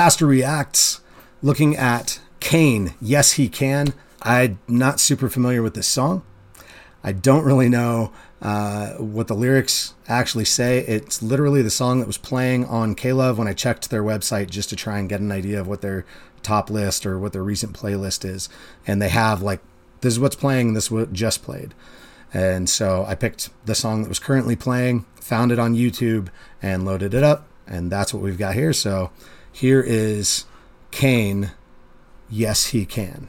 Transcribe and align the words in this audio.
Pastor 0.00 0.24
Reacts 0.24 1.02
looking 1.42 1.76
at 1.76 2.20
Cain. 2.40 2.94
Yes, 3.02 3.32
he 3.32 3.50
can. 3.50 3.92
I'm 4.22 4.58
not 4.66 4.98
super 4.98 5.28
familiar 5.28 5.62
with 5.62 5.74
this 5.74 5.88
song. 5.88 6.22
I 7.04 7.12
don't 7.12 7.44
really 7.44 7.68
know 7.68 8.10
uh, 8.40 8.92
what 8.92 9.28
the 9.28 9.34
lyrics 9.34 9.92
actually 10.08 10.46
say. 10.46 10.78
It's 10.78 11.22
literally 11.22 11.60
the 11.60 11.68
song 11.68 11.98
that 11.98 12.06
was 12.06 12.16
playing 12.16 12.64
on 12.64 12.94
K-Love 12.94 13.36
when 13.36 13.46
I 13.46 13.52
checked 13.52 13.90
their 13.90 14.02
website 14.02 14.48
just 14.48 14.70
to 14.70 14.74
try 14.74 14.98
and 14.98 15.06
get 15.06 15.20
an 15.20 15.30
idea 15.30 15.60
of 15.60 15.68
what 15.68 15.82
their 15.82 16.06
top 16.42 16.70
list 16.70 17.04
or 17.04 17.18
what 17.18 17.34
their 17.34 17.44
recent 17.44 17.78
playlist 17.78 18.24
is. 18.24 18.48
And 18.86 19.02
they 19.02 19.10
have 19.10 19.42
like, 19.42 19.60
this 20.00 20.14
is 20.14 20.18
what's 20.18 20.34
playing, 20.34 20.72
this 20.72 20.84
is 20.84 20.90
what 20.90 21.12
just 21.12 21.42
played. 21.42 21.74
And 22.32 22.70
so 22.70 23.04
I 23.06 23.14
picked 23.14 23.50
the 23.66 23.74
song 23.74 24.00
that 24.00 24.08
was 24.08 24.18
currently 24.18 24.56
playing, 24.56 25.04
found 25.16 25.52
it 25.52 25.58
on 25.58 25.76
YouTube, 25.76 26.28
and 26.62 26.86
loaded 26.86 27.12
it 27.12 27.22
up. 27.22 27.48
And 27.66 27.92
that's 27.92 28.14
what 28.14 28.22
we've 28.22 28.38
got 28.38 28.54
here. 28.54 28.72
So 28.72 29.10
here 29.52 29.80
is 29.80 30.44
Cain, 30.90 31.52
Yes 32.28 32.66
He 32.66 32.86
Can. 32.86 33.28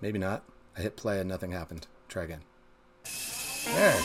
Maybe 0.00 0.18
not. 0.18 0.42
I 0.76 0.82
hit 0.82 0.96
play 0.96 1.20
and 1.20 1.28
nothing 1.28 1.52
happened. 1.52 1.86
Try 2.08 2.24
again. 2.24 2.40
There. 3.66 4.00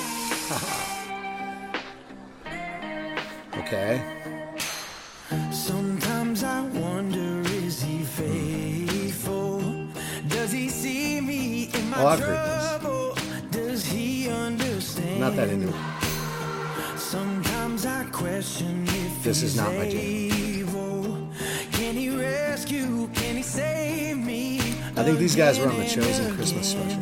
okay. 3.57 3.99
Oh, 11.99 12.05
I've 12.05 12.19
heard 12.19 12.79
trouble? 12.79 13.17
Does 13.49 13.83
he 13.85 14.29
understand? 14.29 15.19
Not 15.19 15.35
that 15.35 15.49
into 15.49 15.69
it. 15.69 15.75
Sometimes 16.99 17.85
I 17.85 18.03
question 18.11 18.83
if 18.87 19.23
This 19.23 19.41
is 19.41 19.55
not 19.55 19.73
my 19.73 19.89
jam. 19.89 21.31
Can 21.71 21.95
he 21.95 22.09
rescue? 22.09 23.09
Can 23.13 23.37
he 23.37 23.41
save 23.41 24.17
me? 24.17 24.59
I 24.95 25.03
think 25.03 25.17
these 25.17 25.35
guys 25.35 25.59
were 25.59 25.69
on 25.69 25.77
the 25.79 25.85
Chosen 25.85 26.35
Christmas 26.35 26.69
special. 26.71 27.01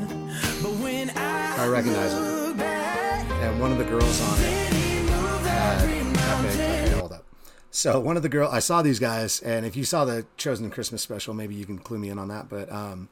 But 0.62 0.72
when 0.82 1.10
I, 1.12 1.66
I 1.66 1.68
recognize 1.68 2.14
them. 2.14 2.60
And 2.60 3.60
one 3.60 3.72
of 3.72 3.78
the 3.78 3.84
girls 3.84 4.22
on 4.22 4.40
it 4.40 5.06
had 5.46 5.84
okay, 5.84 6.88
okay, 6.90 7.00
hold 7.00 7.12
up. 7.12 7.26
So 7.72 8.00
one 8.00 8.16
of 8.16 8.24
the 8.24 8.30
girl 8.30 8.50
I 8.50 8.60
saw 8.60 8.82
these 8.82 9.00
guys, 9.00 9.42
and 9.42 9.66
if 9.66 9.76
you 9.76 9.84
saw 9.84 10.06
the 10.06 10.26
Chosen 10.38 10.70
Christmas 10.70 11.02
special, 11.02 11.34
maybe 11.34 11.56
you 11.56 11.66
can 11.66 11.80
clue 11.80 11.98
me 11.98 12.10
in 12.10 12.18
on 12.18 12.30
that. 12.30 12.48
But 12.48 12.72
um, 12.72 13.10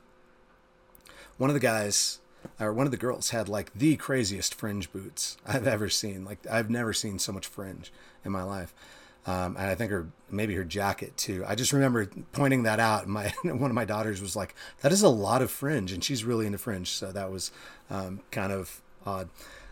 one 1.38 1.50
of 1.50 1.54
the 1.54 1.60
guys 1.60 2.20
or 2.60 2.74
one 2.74 2.86
of 2.86 2.92
the 2.92 2.98
girls 2.98 3.30
had 3.30 3.50
like 3.50 3.74
the 3.74 3.96
craziest 3.96 4.56
fringe 4.56 4.92
boots 4.92 5.38
I've 5.46 5.68
ever 5.68 5.90
seen. 5.90 6.26
Like 6.26 6.46
I've 6.50 6.70
never 6.70 6.94
seen 6.94 7.20
so 7.20 7.32
much 7.32 7.48
fringe 7.48 7.92
in 8.24 8.32
my 8.32 8.44
life. 8.44 8.74
Um, 9.26 9.56
and 9.58 9.68
I 9.68 9.76
think 9.76 9.92
her 9.92 10.08
maybe 10.30 10.54
her 10.56 10.66
jacket 10.66 11.16
too. 11.16 11.46
I 11.48 11.56
just 11.56 11.72
remember 11.72 12.08
pointing 12.34 12.64
that 12.64 12.80
out. 12.80 13.08
My 13.08 13.30
one 13.44 13.72
of 13.72 13.74
my 13.74 13.86
daughters 13.86 14.22
was 14.22 14.36
like, 14.36 14.54
"That 14.82 14.92
is 14.92 15.02
a 15.02 15.10
lot 15.10 15.42
of 15.42 15.50
fringe," 15.50 15.94
and 15.94 16.04
she's 16.04 16.26
really 16.26 16.46
into 16.46 16.58
fringe, 16.58 16.90
so 16.90 17.12
that 17.12 17.32
was 17.32 17.52
um, 17.90 18.20
kind 18.32 18.52
of 18.52 18.82
odd. 19.06 19.30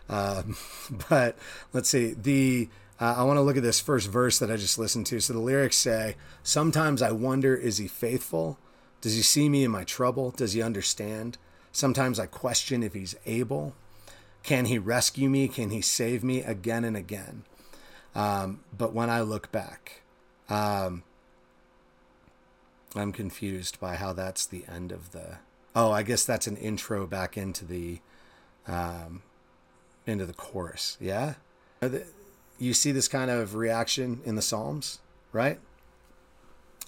Um, 0.08 0.56
but 1.10 1.36
let's 1.74 1.90
see. 1.90 2.14
The 2.14 2.70
uh, 2.98 3.16
I 3.18 3.24
want 3.24 3.36
to 3.36 3.42
look 3.42 3.58
at 3.58 3.62
this 3.62 3.78
first 3.80 4.08
verse 4.08 4.38
that 4.38 4.50
I 4.50 4.56
just 4.56 4.78
listened 4.78 5.04
to. 5.06 5.20
So 5.20 5.34
the 5.34 5.38
lyrics 5.38 5.76
say, 5.76 6.16
"Sometimes 6.42 7.02
I 7.02 7.12
wonder, 7.12 7.54
is 7.54 7.76
he 7.76 7.88
faithful? 7.88 8.58
Does 9.02 9.14
he 9.16 9.22
see 9.22 9.50
me 9.50 9.64
in 9.64 9.70
my 9.70 9.84
trouble? 9.84 10.30
Does 10.30 10.54
he 10.54 10.62
understand? 10.62 11.36
Sometimes 11.72 12.18
I 12.20 12.26
question 12.26 12.82
if 12.82 12.94
he's 12.94 13.16
able. 13.26 13.74
Can 14.42 14.66
he 14.66 14.78
rescue 14.78 15.28
me? 15.28 15.48
Can 15.48 15.70
he 15.70 15.80
save 15.80 16.22
me 16.22 16.42
again 16.42 16.84
and 16.84 16.96
again? 16.96 17.44
Um, 18.14 18.60
but 18.76 18.92
when 18.92 19.08
I 19.08 19.22
look 19.22 19.50
back, 19.50 20.02
um, 20.50 21.02
I'm 22.94 23.12
confused 23.12 23.80
by 23.80 23.96
how 23.96 24.12
that's 24.12 24.44
the 24.44 24.64
end 24.70 24.92
of 24.92 25.12
the. 25.12 25.38
Oh, 25.74 25.90
I 25.90 26.02
guess 26.02 26.24
that's 26.24 26.46
an 26.46 26.58
intro 26.58 27.06
back 27.06 27.38
into 27.38 27.64
the, 27.64 28.00
um, 28.68 29.22
into 30.06 30.26
the 30.26 30.34
chorus. 30.34 30.98
Yeah, 31.00 31.34
you 32.58 32.74
see 32.74 32.92
this 32.92 33.08
kind 33.08 33.30
of 33.30 33.54
reaction 33.54 34.20
in 34.24 34.34
the 34.34 34.42
Psalms, 34.42 34.98
right? 35.32 35.58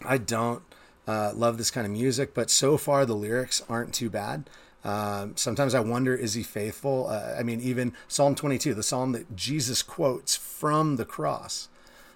I 0.04 0.18
don't 0.18 0.62
uh, 1.06 1.32
love 1.34 1.56
this 1.56 1.70
kind 1.70 1.86
of 1.86 1.92
music, 1.92 2.34
but 2.34 2.50
so 2.50 2.76
far 2.76 3.06
the 3.06 3.16
lyrics 3.16 3.62
aren't 3.68 3.94
too 3.94 4.10
bad. 4.10 4.48
Um, 4.84 5.36
sometimes 5.36 5.74
I 5.74 5.80
wonder, 5.80 6.14
is 6.14 6.34
he 6.34 6.42
faithful? 6.42 7.06
Uh, 7.08 7.36
I 7.38 7.42
mean, 7.42 7.60
even 7.60 7.94
Psalm 8.06 8.34
22, 8.34 8.74
the 8.74 8.82
psalm 8.82 9.12
that 9.12 9.34
Jesus 9.34 9.82
quotes 9.82 10.36
from 10.36 10.96
the 10.96 11.06
cross, 11.06 11.68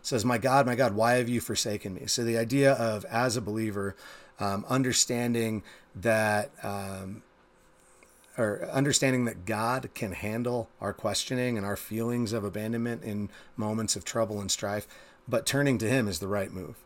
says, 0.02 0.24
My 0.24 0.38
God, 0.38 0.66
my 0.66 0.74
God, 0.74 0.94
why 0.94 1.14
have 1.14 1.28
you 1.28 1.40
forsaken 1.40 1.94
me? 1.94 2.06
So 2.06 2.24
the 2.24 2.36
idea 2.36 2.72
of, 2.72 3.04
as 3.06 3.36
a 3.36 3.40
believer, 3.40 3.96
um, 4.38 4.64
understanding 4.68 5.62
that. 5.94 6.50
Um, 6.62 7.22
or 8.36 8.68
understanding 8.70 9.24
that 9.24 9.44
God 9.44 9.90
can 9.94 10.12
handle 10.12 10.70
our 10.80 10.92
questioning 10.92 11.56
and 11.56 11.66
our 11.66 11.76
feelings 11.76 12.32
of 12.32 12.44
abandonment 12.44 13.02
in 13.02 13.30
moments 13.56 13.96
of 13.96 14.04
trouble 14.04 14.40
and 14.40 14.48
strife, 14.48 14.86
but 15.26 15.44
turning 15.44 15.76
to 15.78 15.88
Him 15.88 16.06
is 16.06 16.20
the 16.20 16.28
right 16.28 16.52
move. 16.52 16.76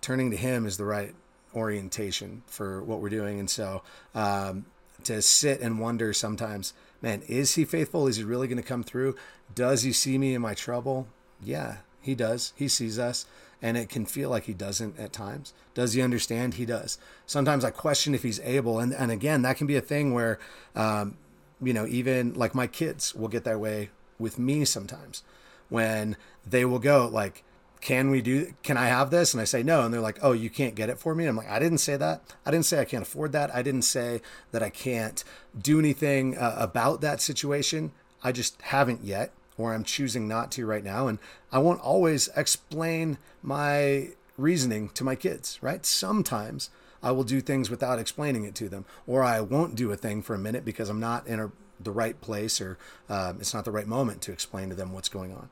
Turning 0.00 0.30
to 0.30 0.36
Him 0.36 0.64
is 0.64 0.76
the 0.76 0.84
right 0.84 1.12
orientation 1.56 2.42
for 2.46 2.84
what 2.84 3.00
we're 3.00 3.08
doing. 3.08 3.40
And 3.40 3.50
so, 3.50 3.82
um, 4.14 4.66
to 5.06 5.22
sit 5.22 5.60
and 5.60 5.80
wonder 5.80 6.12
sometimes, 6.12 6.74
man, 7.00 7.22
is 7.26 7.54
he 7.54 7.64
faithful? 7.64 8.06
Is 8.06 8.16
he 8.16 8.24
really 8.24 8.48
going 8.48 8.62
to 8.62 8.62
come 8.62 8.82
through? 8.82 9.16
Does 9.54 9.82
he 9.82 9.92
see 9.92 10.18
me 10.18 10.34
in 10.34 10.42
my 10.42 10.54
trouble? 10.54 11.08
Yeah, 11.42 11.78
he 12.00 12.14
does. 12.14 12.52
He 12.56 12.68
sees 12.68 12.98
us. 12.98 13.26
And 13.64 13.76
it 13.76 13.88
can 13.88 14.06
feel 14.06 14.28
like 14.28 14.44
he 14.44 14.54
doesn't 14.54 14.98
at 14.98 15.12
times. 15.12 15.54
Does 15.72 15.92
he 15.92 16.02
understand? 16.02 16.54
He 16.54 16.66
does. 16.66 16.98
Sometimes 17.26 17.64
I 17.64 17.70
question 17.70 18.12
if 18.12 18.24
he's 18.24 18.40
able. 18.40 18.80
And, 18.80 18.92
and 18.92 19.12
again, 19.12 19.42
that 19.42 19.56
can 19.56 19.68
be 19.68 19.76
a 19.76 19.80
thing 19.80 20.12
where, 20.12 20.40
um, 20.74 21.16
you 21.62 21.72
know, 21.72 21.86
even 21.86 22.34
like 22.34 22.56
my 22.56 22.66
kids 22.66 23.14
will 23.14 23.28
get 23.28 23.44
that 23.44 23.60
way 23.60 23.90
with 24.18 24.36
me 24.36 24.64
sometimes 24.64 25.22
when 25.68 26.16
they 26.44 26.64
will 26.64 26.80
go, 26.80 27.06
like, 27.06 27.44
can 27.82 28.10
we 28.10 28.22
do 28.22 28.54
can 28.62 28.78
i 28.78 28.86
have 28.86 29.10
this? 29.10 29.34
And 29.34 29.40
i 29.40 29.44
say 29.44 29.62
no. 29.62 29.82
And 29.82 29.92
they're 29.92 30.00
like 30.00 30.18
oh 30.22 30.32
you 30.32 30.48
can't 30.48 30.74
get 30.74 30.88
it 30.88 30.98
for 30.98 31.14
me? 31.14 31.26
I'm 31.26 31.36
like 31.36 31.50
i 31.50 31.58
didn't 31.58 31.78
say 31.78 31.96
that. 31.98 32.22
I 32.46 32.50
didn't 32.50 32.64
say 32.64 32.80
i 32.80 32.86
can't 32.86 33.02
afford 33.02 33.32
that. 33.32 33.54
I 33.54 33.60
didn't 33.60 33.82
say 33.82 34.22
that 34.52 34.62
i 34.62 34.70
can't 34.70 35.22
do 35.60 35.78
anything 35.78 36.38
uh, 36.38 36.56
about 36.58 37.02
that 37.02 37.20
situation. 37.20 37.92
I 38.24 38.32
just 38.32 38.62
haven't 38.62 39.04
yet 39.04 39.32
or 39.58 39.74
i'm 39.74 39.84
choosing 39.84 40.26
not 40.26 40.50
to 40.52 40.64
right 40.64 40.84
now. 40.84 41.08
And 41.08 41.18
i 41.50 41.58
won't 41.58 41.80
always 41.82 42.28
explain 42.36 43.18
my 43.42 44.10
reasoning 44.38 44.88
to 44.90 45.04
my 45.04 45.16
kids 45.16 45.58
right? 45.60 45.84
Sometimes 45.84 46.70
i 47.02 47.10
will 47.10 47.24
do 47.24 47.40
things 47.40 47.68
without 47.68 47.98
explaining 47.98 48.44
it 48.44 48.54
to 48.54 48.68
them 48.68 48.84
or 49.08 49.24
i 49.24 49.40
won't 49.40 49.74
do 49.74 49.90
a 49.90 49.96
thing 49.96 50.22
for 50.22 50.34
a 50.34 50.38
minute 50.38 50.64
because 50.64 50.88
i'm 50.88 51.00
not 51.00 51.26
in 51.26 51.40
a, 51.40 51.50
the 51.80 51.90
right 51.90 52.20
place 52.20 52.60
or 52.60 52.78
um, 53.08 53.38
it's 53.40 53.52
not 53.52 53.64
the 53.64 53.72
right 53.72 53.88
moment 53.88 54.22
to 54.22 54.32
explain 54.32 54.68
to 54.68 54.76
them 54.76 54.92
what's 54.92 55.08
going 55.08 55.32
on. 55.32 55.48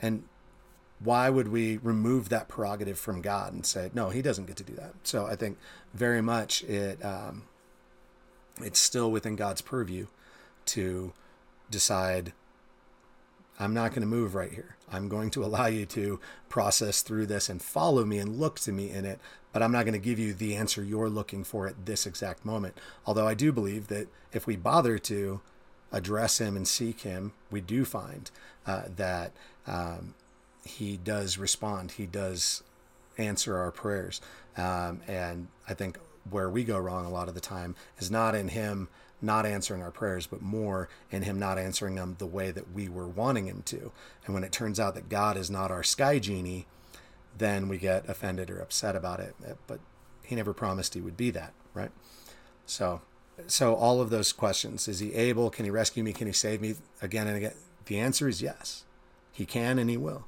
And 0.00 0.24
why 1.02 1.30
would 1.30 1.48
we 1.48 1.78
remove 1.78 2.28
that 2.28 2.48
prerogative 2.48 2.98
from 2.98 3.20
God 3.20 3.52
and 3.52 3.64
say 3.66 3.90
no, 3.94 4.10
He 4.10 4.22
doesn't 4.22 4.46
get 4.46 4.56
to 4.56 4.64
do 4.64 4.74
that? 4.74 4.94
So 5.04 5.26
I 5.26 5.36
think 5.36 5.58
very 5.94 6.22
much 6.22 6.62
it 6.64 7.04
um, 7.04 7.44
it's 8.60 8.80
still 8.80 9.10
within 9.10 9.36
God's 9.36 9.60
purview 9.60 10.06
to 10.66 11.12
decide. 11.70 12.32
I'm 13.58 13.74
not 13.74 13.90
going 13.90 14.00
to 14.00 14.08
move 14.08 14.34
right 14.34 14.50
here. 14.50 14.76
I'm 14.90 15.08
going 15.08 15.30
to 15.30 15.44
allow 15.44 15.66
you 15.66 15.86
to 15.86 16.18
process 16.48 17.02
through 17.02 17.26
this 17.26 17.48
and 17.48 17.62
follow 17.62 18.04
me 18.04 18.18
and 18.18 18.38
look 18.40 18.58
to 18.60 18.72
me 18.72 18.90
in 18.90 19.04
it, 19.04 19.20
but 19.52 19.62
I'm 19.62 19.72
not 19.72 19.84
going 19.84 19.92
to 19.92 19.98
give 19.98 20.18
you 20.18 20.34
the 20.34 20.56
answer 20.56 20.82
you're 20.82 21.10
looking 21.10 21.44
for 21.44 21.66
at 21.66 21.86
this 21.86 22.06
exact 22.06 22.44
moment. 22.44 22.76
Although 23.06 23.28
I 23.28 23.34
do 23.34 23.52
believe 23.52 23.88
that 23.88 24.08
if 24.32 24.46
we 24.46 24.56
bother 24.56 24.98
to 24.98 25.40
address 25.92 26.38
Him 26.38 26.56
and 26.56 26.66
seek 26.66 27.00
Him, 27.00 27.32
we 27.50 27.60
do 27.60 27.84
find 27.84 28.30
uh, 28.66 28.84
that 28.96 29.32
um, 29.66 30.14
he 30.64 30.96
does 30.96 31.38
respond. 31.38 31.92
He 31.92 32.06
does 32.06 32.62
answer 33.18 33.56
our 33.56 33.70
prayers. 33.70 34.20
Um, 34.56 35.00
and 35.06 35.48
I 35.68 35.74
think 35.74 35.98
where 36.28 36.48
we 36.48 36.64
go 36.64 36.78
wrong 36.78 37.04
a 37.04 37.10
lot 37.10 37.28
of 37.28 37.34
the 37.34 37.40
time 37.40 37.74
is 37.98 38.10
not 38.10 38.34
in 38.34 38.48
him 38.48 38.88
not 39.22 39.46
answering 39.46 39.82
our 39.82 39.90
prayers, 39.92 40.26
but 40.26 40.42
more 40.42 40.88
in 41.10 41.22
him 41.22 41.38
not 41.38 41.56
answering 41.56 41.94
them 41.94 42.16
the 42.18 42.26
way 42.26 42.50
that 42.50 42.72
we 42.72 42.88
were 42.88 43.06
wanting 43.06 43.46
him 43.46 43.62
to. 43.66 43.92
And 44.26 44.34
when 44.34 44.42
it 44.42 44.50
turns 44.50 44.80
out 44.80 44.94
that 44.96 45.08
God 45.08 45.36
is 45.36 45.48
not 45.48 45.70
our 45.70 45.84
sky 45.84 46.18
genie, 46.18 46.66
then 47.38 47.68
we 47.68 47.78
get 47.78 48.08
offended 48.08 48.50
or 48.50 48.58
upset 48.58 48.96
about 48.96 49.20
it. 49.20 49.36
But 49.66 49.78
he 50.24 50.34
never 50.34 50.52
promised 50.52 50.94
he 50.94 51.00
would 51.00 51.16
be 51.16 51.30
that, 51.30 51.52
right? 51.72 51.92
So, 52.66 53.02
so 53.46 53.74
all 53.74 54.00
of 54.00 54.10
those 54.10 54.32
questions: 54.32 54.88
Is 54.88 54.98
he 54.98 55.14
able? 55.14 55.50
Can 55.50 55.64
he 55.64 55.70
rescue 55.70 56.02
me? 56.02 56.12
Can 56.12 56.26
he 56.26 56.32
save 56.32 56.60
me? 56.60 56.74
Again 57.00 57.28
and 57.28 57.36
again, 57.36 57.54
the 57.86 57.98
answer 58.00 58.28
is 58.28 58.42
yes. 58.42 58.84
He 59.30 59.46
can 59.46 59.78
and 59.78 59.88
he 59.88 59.96
will. 59.96 60.26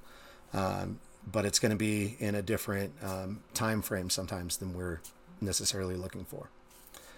Um, 0.55 1.01
but 1.31 1.45
it's 1.45 1.59
going 1.59 1.71
to 1.71 1.77
be 1.77 2.17
in 2.19 2.35
a 2.35 2.43
different 2.43 2.93
um, 3.03 3.41
time 3.55 3.83
frame 3.83 4.11
sometimes 4.11 4.59
than 4.59 4.75
we're 4.75 5.01
necessarily 5.41 5.97
looking 5.97 6.25
for. 6.25 6.49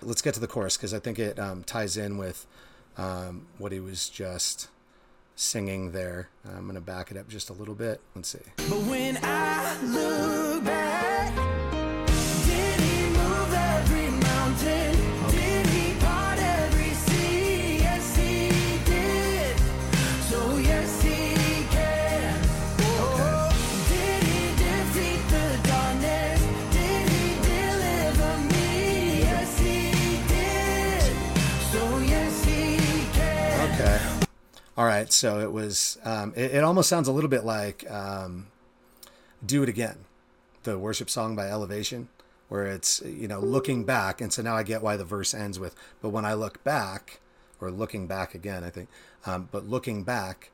Let's 0.02 0.22
get 0.22 0.34
to 0.34 0.40
the 0.40 0.46
chorus 0.46 0.76
because 0.76 0.94
I 0.94 0.98
think 0.98 1.18
it 1.18 1.38
um, 1.38 1.64
ties 1.64 1.96
in 1.96 2.18
with 2.18 2.46
um, 2.96 3.46
what 3.58 3.72
he 3.72 3.80
was 3.80 4.08
just 4.08 4.68
singing 5.34 5.92
there. 5.92 6.28
I'm 6.46 6.62
going 6.62 6.74
to 6.74 6.80
back 6.80 7.10
it 7.10 7.16
up 7.16 7.28
just 7.28 7.50
a 7.50 7.52
little 7.52 7.74
bit. 7.74 8.00
Let's 8.14 8.28
see. 8.28 8.38
Right. 34.96 35.12
So 35.12 35.40
it 35.40 35.52
was, 35.52 35.98
um, 36.04 36.32
it, 36.37 36.54
it 36.54 36.64
almost 36.64 36.88
sounds 36.88 37.08
a 37.08 37.12
little 37.12 37.31
bit 37.31 37.44
like 37.44 37.88
um, 37.90 38.48
Do 39.44 39.62
It 39.62 39.69
Again, 39.69 39.98
the 40.62 40.78
worship 40.78 41.10
song 41.10 41.37
by 41.37 41.48
Elevation, 41.48 42.08
where 42.48 42.66
it's, 42.66 43.02
you 43.02 43.28
know, 43.28 43.40
looking 43.40 43.84
back. 43.84 44.20
And 44.20 44.32
so 44.32 44.43
now 44.43 44.56
I 44.56 44.62
get 44.62 44.82
why 44.82 44.96
the 44.96 45.04
verse 45.04 45.34
ends 45.34 45.58
with, 45.58 45.75
but 46.00 46.10
when 46.10 46.25
I 46.25 46.34
look 46.34 46.62
back, 46.64 47.20
or 47.60 47.70
looking 47.70 48.06
back 48.06 48.34
again, 48.34 48.62
I 48.62 48.70
think, 48.70 48.88
um, 49.25 49.48
but 49.50 49.66
looking 49.66 50.04
back, 50.04 50.50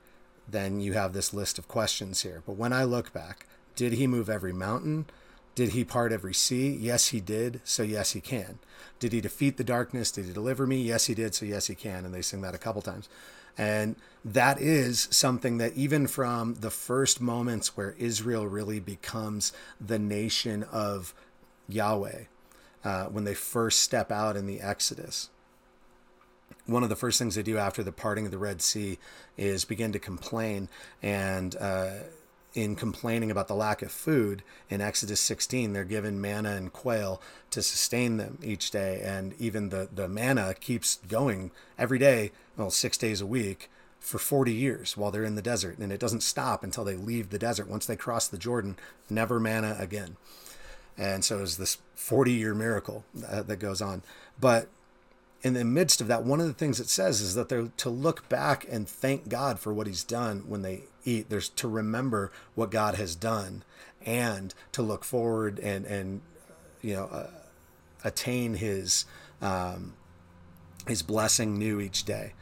then 0.49 0.81
you 0.81 0.93
have 0.93 1.13
this 1.13 1.35
list 1.35 1.59
of 1.59 1.67
questions 1.67 2.23
here. 2.23 2.43
But 2.47 2.53
when 2.57 2.73
I 2.73 2.85
look 2.85 3.13
back, 3.13 3.47
did 3.75 3.95
he 3.95 4.07
move 4.07 4.31
every 4.31 4.53
mountain? 4.53 5.07
Did 5.55 5.71
he 5.71 5.85
part 5.85 6.13
every 6.13 6.33
sea? 6.33 6.71
Yes, 6.71 7.09
he 7.09 7.21
did. 7.21 7.61
So, 7.65 7.83
yes, 7.83 8.13
he 8.13 8.21
can. 8.21 8.59
Did 8.99 9.13
he 9.13 9.21
defeat 9.21 9.57
the 9.57 9.65
darkness? 9.65 10.11
Did 10.11 10.27
he 10.27 10.33
deliver 10.33 10.67
me? 10.67 10.81
Yes, 10.81 11.07
he 11.07 11.15
did. 11.15 11.35
So, 11.35 11.45
yes, 11.45 11.67
he 11.67 11.75
can. 11.75 12.05
And 12.05 12.15
they 12.15 12.23
sing 12.23 12.41
that 12.43 12.55
a 12.55 12.59
couple 12.59 12.83
times. 12.83 13.09
And 13.59 13.97
that 14.25 14.61
is 14.61 15.09
something 15.11 15.59
that 15.59 15.75
even 15.75 16.07
from 16.07 16.55
the 16.55 16.71
first 16.71 17.21
moments 17.21 17.77
where 17.77 17.95
Israel 17.99 18.47
really 18.47 18.81
becomes 18.81 19.53
the 19.81 19.99
nation 19.99 20.63
of 20.65 21.15
Yahweh, 21.69 22.25
uh, 22.85 23.05
when 23.07 23.25
they 23.25 23.35
first 23.35 23.81
step 23.81 24.11
out 24.11 24.37
in 24.37 24.47
the 24.47 24.61
Exodus, 24.61 25.31
one 26.67 26.83
of 26.83 26.89
the 26.89 26.97
first 26.97 27.19
things 27.19 27.35
they 27.35 27.43
do 27.43 27.59
after 27.59 27.83
the 27.83 27.93
parting 27.93 28.25
of 28.25 28.31
the 28.31 28.39
Red 28.39 28.63
Sea 28.63 28.99
is 29.37 29.65
begin 29.65 29.93
to 29.93 29.99
complain. 29.99 30.69
And 31.03 31.57
uh, 31.57 31.91
in 32.55 32.77
complaining 32.77 33.31
about 33.31 33.49
the 33.49 33.55
lack 33.55 33.83
of 33.83 33.91
food, 33.91 34.43
in 34.69 34.81
Exodus 34.81 35.21
16, 35.21 35.73
they're 35.73 35.85
given 35.85 36.21
manna 36.21 36.51
and 36.51 36.73
quail 36.73 37.21
to 37.51 37.63
sustain 37.63 38.19
them 38.19 38.39
each 38.43 38.71
day. 38.71 39.01
And 39.03 39.35
even 39.39 39.71
the, 39.71 39.89
the 39.93 40.09
manna 40.09 40.55
keeps 40.55 40.97
going 41.09 41.51
every 41.79 41.99
day, 41.99 42.33
well, 42.57 42.71
six 42.71 42.99
days 42.99 43.21
a 43.21 43.27
week 43.27 43.71
for 44.01 44.19
40 44.19 44.53
years 44.53 44.97
while 44.97 45.11
they're 45.11 45.25
in 45.25 45.37
the 45.37 45.43
desert. 45.43 45.79
And 45.79 45.93
it 45.93 46.01
doesn't 46.01 46.23
stop 46.23 46.63
until 46.63 46.85
they 46.85 46.97
leave 46.97 47.31
the 47.31 47.39
desert. 47.39 47.69
Once 47.69 47.87
they 47.87 47.97
cross 47.97 48.29
the 48.29 48.39
Jordan, 48.39 48.77
never 49.09 49.41
manna 49.41 49.77
again. 49.79 50.17
And 50.99 51.25
so 51.25 51.43
it's 51.43 51.57
this 51.57 51.79
40 51.95 52.33
year 52.33 52.55
miracle 52.55 53.05
uh, 53.27 53.43
that 53.43 53.57
goes 53.57 53.81
on. 53.81 54.03
But 54.39 54.69
in 55.43 55.55
the 55.55 55.65
midst 55.65 56.01
of 56.01 56.07
that, 56.09 56.25
one 56.25 56.41
of 56.41 56.47
the 56.47 56.53
things 56.53 56.81
it 56.81 56.89
says 56.89 57.21
is 57.21 57.35
that 57.35 57.49
they're 57.49 57.69
to 57.79 57.91
look 57.91 58.29
back 58.29 58.67
and 58.71 58.89
thank 58.89 59.29
God 59.29 59.59
for 59.59 59.73
what 59.73 59.87
He's 59.87 60.05
done 60.05 60.45
when 60.47 60.63
they 60.63 60.83
eat. 61.05 61.29
There's 61.29 61.49
to 61.51 61.69
remember 61.69 62.33
what 62.55 62.71
God 62.71 62.95
has 62.97 63.15
done 63.15 63.65
and 64.05 64.55
to 64.73 64.83
look 64.83 65.05
forward 65.05 65.59
and 65.59 65.85
and 65.87 66.21
you 66.81 66.95
know 66.95 67.05
uh, 67.05 67.31
attain 68.05 68.55
His 68.55 69.05
um, 69.41 69.95
His 70.87 71.03
blessing 71.03 71.59
new 71.59 71.81
each 71.81 72.05
day. 72.05 72.35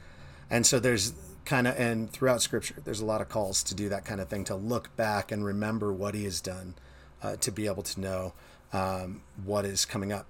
And 0.50 0.66
so 0.66 0.80
there's 0.80 1.14
kind 1.44 1.66
of 1.66 1.78
and 1.78 2.10
throughout 2.10 2.42
Scripture, 2.42 2.76
there's 2.84 3.00
a 3.00 3.04
lot 3.04 3.20
of 3.20 3.28
calls 3.28 3.62
to 3.64 3.74
do 3.74 3.88
that 3.88 4.04
kind 4.04 4.20
of 4.20 4.28
thing 4.28 4.44
to 4.44 4.54
look 4.54 4.94
back 4.96 5.32
and 5.32 5.44
remember 5.44 5.92
what 5.92 6.14
He 6.14 6.24
has 6.24 6.40
done, 6.40 6.74
uh, 7.22 7.36
to 7.36 7.52
be 7.52 7.66
able 7.66 7.82
to 7.82 8.00
know 8.00 8.32
um, 8.72 9.22
what 9.44 9.64
is 9.64 9.84
coming 9.84 10.12
up. 10.12 10.26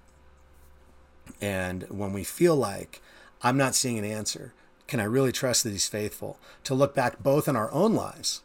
And 1.39 1.83
when 1.89 2.13
we 2.13 2.23
feel 2.23 2.55
like 2.55 3.01
I'm 3.41 3.57
not 3.57 3.75
seeing 3.75 3.97
an 3.97 4.05
answer, 4.05 4.53
can 4.91 4.99
I 4.99 5.05
really 5.05 5.31
trust 5.31 5.63
that 5.63 5.69
He's 5.69 5.87
faithful? 5.87 6.37
To 6.65 6.75
look 6.75 6.93
back 6.93 7.23
both 7.23 7.47
in 7.47 7.55
our 7.55 7.71
own 7.71 7.93
lives 7.93 8.41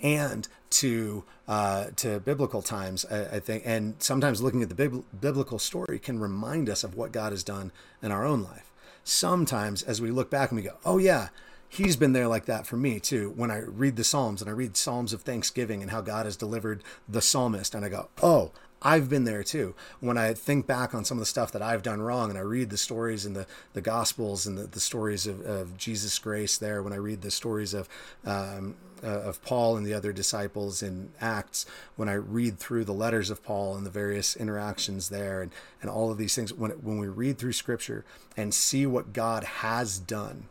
and 0.00 0.48
to 0.70 1.24
uh, 1.46 1.88
to 1.96 2.18
biblical 2.18 2.62
times, 2.62 3.04
I, 3.10 3.36
I, 3.36 3.40
think, 3.40 3.62
and 3.66 3.94
sometimes 3.98 4.40
looking 4.40 4.62
at 4.62 4.70
the 4.70 4.74
bib- 4.74 5.04
biblical 5.20 5.58
story 5.58 5.98
can 5.98 6.18
remind 6.18 6.70
us 6.70 6.82
of 6.82 6.94
what 6.94 7.12
God 7.12 7.30
has 7.30 7.44
done 7.44 7.72
in 8.02 8.10
our 8.10 8.24
own 8.24 8.42
life. 8.42 8.72
Sometimes, 9.04 9.82
as 9.82 10.00
we 10.00 10.10
look 10.10 10.30
back 10.30 10.50
and 10.50 10.56
we 10.56 10.66
go, 10.66 10.78
"Oh 10.86 10.96
yeah, 10.96 11.28
He's 11.68 11.96
been 11.96 12.14
there 12.14 12.26
like 12.26 12.46
that 12.46 12.66
for 12.66 12.78
me 12.78 12.98
too." 12.98 13.34
When 13.36 13.50
I 13.50 13.58
read 13.58 13.96
the 13.96 14.04
Psalms 14.04 14.40
and 14.40 14.48
I 14.48 14.54
read 14.54 14.78
Psalms 14.78 15.12
of 15.12 15.20
Thanksgiving 15.20 15.82
and 15.82 15.90
how 15.90 16.00
God 16.00 16.24
has 16.24 16.36
delivered 16.36 16.82
the 17.06 17.20
psalmist, 17.20 17.74
and 17.74 17.84
I 17.84 17.90
go, 17.90 18.08
"Oh." 18.22 18.50
I've 18.82 19.08
been 19.08 19.24
there 19.24 19.42
too. 19.42 19.74
When 20.00 20.18
I 20.18 20.34
think 20.34 20.66
back 20.66 20.94
on 20.94 21.04
some 21.04 21.16
of 21.16 21.20
the 21.20 21.26
stuff 21.26 21.50
that 21.52 21.62
I've 21.62 21.82
done 21.82 22.02
wrong 22.02 22.28
and 22.28 22.38
I 22.38 22.42
read 22.42 22.70
the 22.70 22.76
stories 22.76 23.24
in 23.24 23.32
the, 23.32 23.46
the 23.72 23.80
Gospels 23.80 24.46
and 24.46 24.58
the, 24.58 24.66
the 24.66 24.80
stories 24.80 25.26
of, 25.26 25.40
of 25.40 25.78
Jesus' 25.78 26.18
grace 26.18 26.58
there, 26.58 26.82
when 26.82 26.92
I 26.92 26.96
read 26.96 27.22
the 27.22 27.30
stories 27.30 27.72
of, 27.72 27.88
um, 28.24 28.76
uh, 29.02 29.06
of 29.06 29.42
Paul 29.42 29.76
and 29.76 29.86
the 29.86 29.94
other 29.94 30.12
disciples 30.12 30.82
in 30.82 31.10
Acts, 31.20 31.64
when 31.96 32.08
I 32.08 32.14
read 32.14 32.58
through 32.58 32.84
the 32.84 32.92
letters 32.92 33.30
of 33.30 33.42
Paul 33.42 33.76
and 33.76 33.86
the 33.86 33.90
various 33.90 34.36
interactions 34.36 35.08
there 35.08 35.40
and, 35.40 35.52
and 35.80 35.90
all 35.90 36.10
of 36.10 36.18
these 36.18 36.34
things, 36.34 36.52
when, 36.52 36.72
when 36.72 36.98
we 36.98 37.08
read 37.08 37.38
through 37.38 37.54
Scripture 37.54 38.04
and 38.36 38.52
see 38.52 38.86
what 38.86 39.14
God 39.14 39.44
has 39.44 39.98
done 39.98 40.48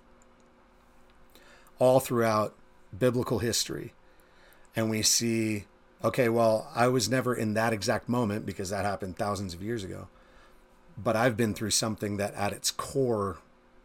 all 1.77 1.99
throughout 1.99 2.55
biblical 2.97 3.39
history, 3.39 3.93
and 4.75 4.89
we 4.89 5.01
see 5.03 5.65
okay, 6.05 6.29
well, 6.29 6.69
I 6.75 6.87
was 6.87 7.09
never 7.09 7.33
in 7.33 7.53
that 7.55 7.73
exact 7.73 8.07
moment 8.07 8.45
because 8.45 8.69
that 8.69 8.85
happened 8.85 9.17
thousands 9.17 9.53
of 9.53 9.63
years 9.63 9.83
ago. 9.83 10.07
But 10.97 11.15
I've 11.15 11.35
been 11.35 11.53
through 11.53 11.71
something 11.71 12.17
that 12.17 12.33
at 12.35 12.53
its 12.53 12.71
core 12.71 13.37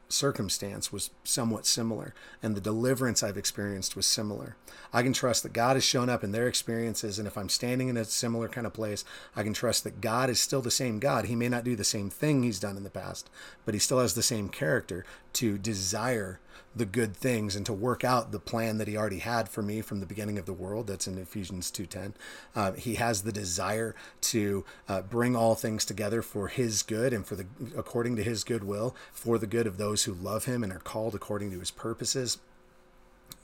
circumstance 0.08 0.93
was 0.93 1.11
somewhat 1.25 1.67
similar, 1.67 2.14
and 2.43 2.55
the 2.55 2.61
deliverance 2.61 3.22
I've 3.22 3.37
experienced 3.37 3.96
was 3.96 4.06
similar. 4.06 4.56
I 4.93 5.02
can 5.02 5.12
trust 5.12 5.43
that 5.44 5.52
God 5.52 5.76
has 5.76 5.84
shown 5.84 6.08
up 6.08 6.22
in 6.22 6.32
their 6.32 6.46
experiences, 6.46 7.19
and 7.19 7.26
if 7.26 7.38
I'm 7.38 7.49
standing 7.49 7.88
in 7.88 7.96
a 7.96 8.05
similar 8.05 8.49
kind 8.49 8.67
of 8.67 8.72
place, 8.72 9.05
I 9.34 9.43
can 9.43 9.55
trust 9.55 9.84
that 9.84 10.00
God 10.00 10.28
is 10.28 10.40
still 10.40 10.62
the 10.62 10.70
same 10.70 10.99
God. 10.99 11.25
He 11.25 11.37
may 11.37 11.49
not 11.49 11.64
do 11.64 11.76
the 11.76 11.84
same 11.84 12.11
thing 12.11 12.43
He's 12.43 12.61
done 12.61 12.76
in 12.76 12.84
the 12.84 12.90
past, 12.90 13.31
but 13.64 13.75
He 13.75 13.81
still 13.81 14.00
has 14.00 14.14
the 14.14 14.22
same 14.22 14.49
character 14.49 15.05
to 15.34 15.58
desire 15.58 16.40
the 16.74 16.86
good 16.86 17.17
things 17.17 17.56
and 17.56 17.67
to 17.67 17.72
work 17.72 18.05
out 18.05 18.31
the 18.31 18.39
plan 18.39 18.79
that 18.79 18.86
he 18.86 18.96
already 18.96 19.19
had 19.19 19.48
for 19.48 19.63
me 19.63 19.81
from 19.81 20.01
the 20.01 20.06
beginning 20.06 20.39
of 20.39 20.46
the 20.46 20.53
world. 20.53 20.86
That's 20.86 21.06
in 21.06 21.19
ephesians 21.19 21.70
2.10 21.70 22.13
uh, 22.55 22.72
he 22.72 22.94
has 22.94 23.22
the 23.22 23.32
desire 23.32 23.94
to 24.22 24.65
uh, 24.89 25.03
bring 25.03 25.34
all 25.34 25.55
things 25.55 25.84
together 25.84 26.22
for 26.22 26.48
his 26.48 26.82
good 26.82 27.13
and 27.13 27.27
for 27.27 27.36
the 27.36 27.46
according 27.77 28.17
to 28.17 28.22
his 28.22 28.44
good 28.44 28.65
will 28.65 28.94
for 29.13 29.39
the 29.39 29.46
good 29.46 29.67
of 29.67 29.79
those 29.79 30.05
who 30.05 30.15
love 30.15 30.44
him 30.44 30.63
and 30.63 30.72
are 30.72 30.79
called 30.79 31.15
according 31.15 31.51
to 31.51 31.58
his 31.58 31.70
purposes. 31.70 32.39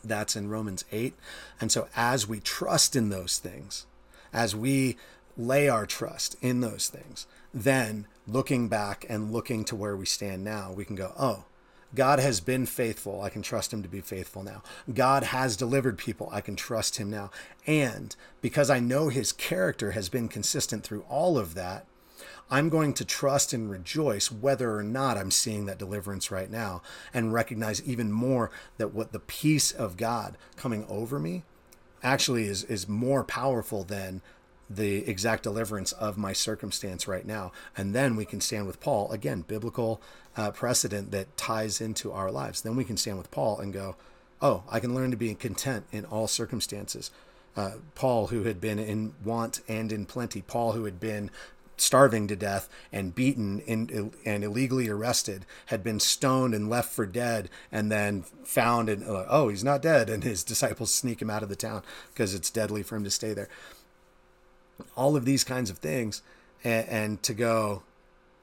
That's 0.05 0.37
in 0.37 0.49
romans 0.49 0.85
8 0.93 1.15
and 1.61 1.73
so 1.73 1.89
as 1.97 2.29
we 2.29 2.39
trust 2.41 2.95
in 2.95 3.09
those 3.09 3.39
things 3.39 3.87
as 4.33 4.55
we 4.55 4.97
lay 5.37 5.69
our 5.69 5.87
trust 5.87 6.37
in 6.41 6.61
those 6.61 6.89
things 6.89 7.27
then 7.53 8.07
looking 8.27 8.69
back 8.69 9.05
and 9.09 9.33
looking 9.33 9.65
to 9.65 9.75
where 9.75 9.97
we 9.97 10.07
stand 10.07 10.45
now 10.45 10.71
we 10.73 10.85
can 10.85 10.97
go 10.97 11.13
oh 11.19 11.45
God 11.95 12.19
has 12.19 12.41
been 12.41 12.67
faithful. 12.67 13.23
I 13.23 13.31
can 13.31 13.43
trust 13.43 13.73
him 13.73 13.83
to 13.83 13.89
be 13.89 14.01
faithful 14.01 14.43
now. 14.43 14.63
God 14.93 15.23
has 15.25 15.57
delivered 15.57 15.99
people. 15.99 16.29
I 16.33 16.41
can 16.41 16.57
trust 16.57 16.97
him 16.97 17.11
now. 17.11 17.31
And 17.67 18.15
because 18.41 18.71
I 18.71 18.81
know 18.81 19.09
his 19.09 19.33
character 19.33 19.93
has 19.93 20.09
been 20.09 20.29
consistent 20.29 20.85
through 20.85 21.05
all 21.09 21.39
of 21.39 21.55
that, 21.55 21.87
I'm 22.51 22.69
going 22.69 22.95
to 22.95 23.05
trust 23.05 23.53
and 23.53 23.71
rejoice 23.71 24.31
whether 24.31 24.77
or 24.77 24.83
not 24.83 25.17
I'm 25.17 25.31
seeing 25.31 25.67
that 25.67 25.79
deliverance 25.79 26.31
right 26.31 26.51
now 26.51 26.81
and 27.13 27.33
recognize 27.33 27.83
even 27.83 28.13
more 28.13 28.51
that 28.79 28.95
what 28.95 29.13
the 29.13 29.19
peace 29.19 29.73
of 29.73 29.97
God 29.97 30.37
coming 30.57 30.87
over 30.89 31.19
me 31.19 31.43
actually 32.03 32.45
is, 32.45 32.63
is 32.65 32.89
more 32.89 33.25
powerful 33.25 33.83
than 33.83 34.23
the 34.69 35.09
exact 35.09 35.45
deliverance 35.45 35.93
of 35.93 36.19
my 36.19 36.33
circumstance 36.33 37.07
right 37.07 37.27
now. 37.27 37.53
And 37.77 37.95
then 37.95 38.17
we 38.17 38.25
can 38.25 38.41
stand 38.41 38.67
with 38.67 38.81
Paul, 38.81 39.11
again, 39.13 39.43
biblical 39.47 40.01
uh, 40.37 40.51
precedent 40.51 41.11
that 41.13 41.37
ties 41.37 41.81
into 41.81 42.13
our 42.13 42.31
lives. 42.31 42.63
Then 42.63 42.77
we 42.77 42.85
can 42.85 42.97
stand 42.97 43.19
with 43.19 43.31
Paul 43.31 43.61
and 43.61 43.73
go, 43.73 43.97
oh, 44.43 44.65
I 44.71 44.81
can 44.81 44.95
learn 44.95 45.11
to 45.11 45.17
be 45.17 45.35
content 45.35 45.87
in 45.93 46.05
all 46.05 46.29
circumstances. 46.29 47.11
Uh, 47.57 47.73
Paul, 47.95 48.27
who 48.29 48.43
had 48.43 48.61
been 48.61 48.79
in 48.79 49.15
want 49.25 49.61
and 49.67 49.91
in 49.91 50.05
plenty, 50.05 50.43
Paul, 50.43 50.73
who 50.73 50.85
had 50.85 51.01
been 51.01 51.31
starving 51.79 52.27
to 52.27 52.37
death 52.37 52.69
and 52.93 53.15
beaten 53.15 53.61
in, 53.61 54.13
and 54.25 54.45
illegally 54.45 54.89
arrested, 54.89 55.47
had 55.67 55.83
been 55.83 56.01
stoned 56.01 56.55
and 56.55 56.69
left 56.69 56.93
for 56.93 57.07
dead, 57.07 57.49
and 57.71 57.91
then 57.91 58.23
found 58.45 58.89
and 58.89 59.03
uh, 59.05 59.25
oh, 59.29 59.49
he's 59.49 59.65
not 59.65 59.83
dead, 59.83 60.11
and 60.11 60.23
his 60.23 60.45
disciples 60.45 60.93
sneak 60.93 61.23
him 61.23 61.31
out 61.31 61.43
of 61.43 61.49
the 61.49 61.57
town 61.57 61.83
because 62.13 62.35
it's 62.35 62.51
deadly 62.51 62.83
for 62.83 62.97
him 62.97 63.05
to 63.05 63.11
stay 63.11 63.33
there 63.33 63.49
all 64.97 65.17
of 65.17 65.25
these 65.25 65.45
kinds 65.45 65.71
of 65.71 65.79
things 65.79 66.23
and, 66.65 66.89
and 66.89 67.23
to 67.23 67.35
go 67.35 67.83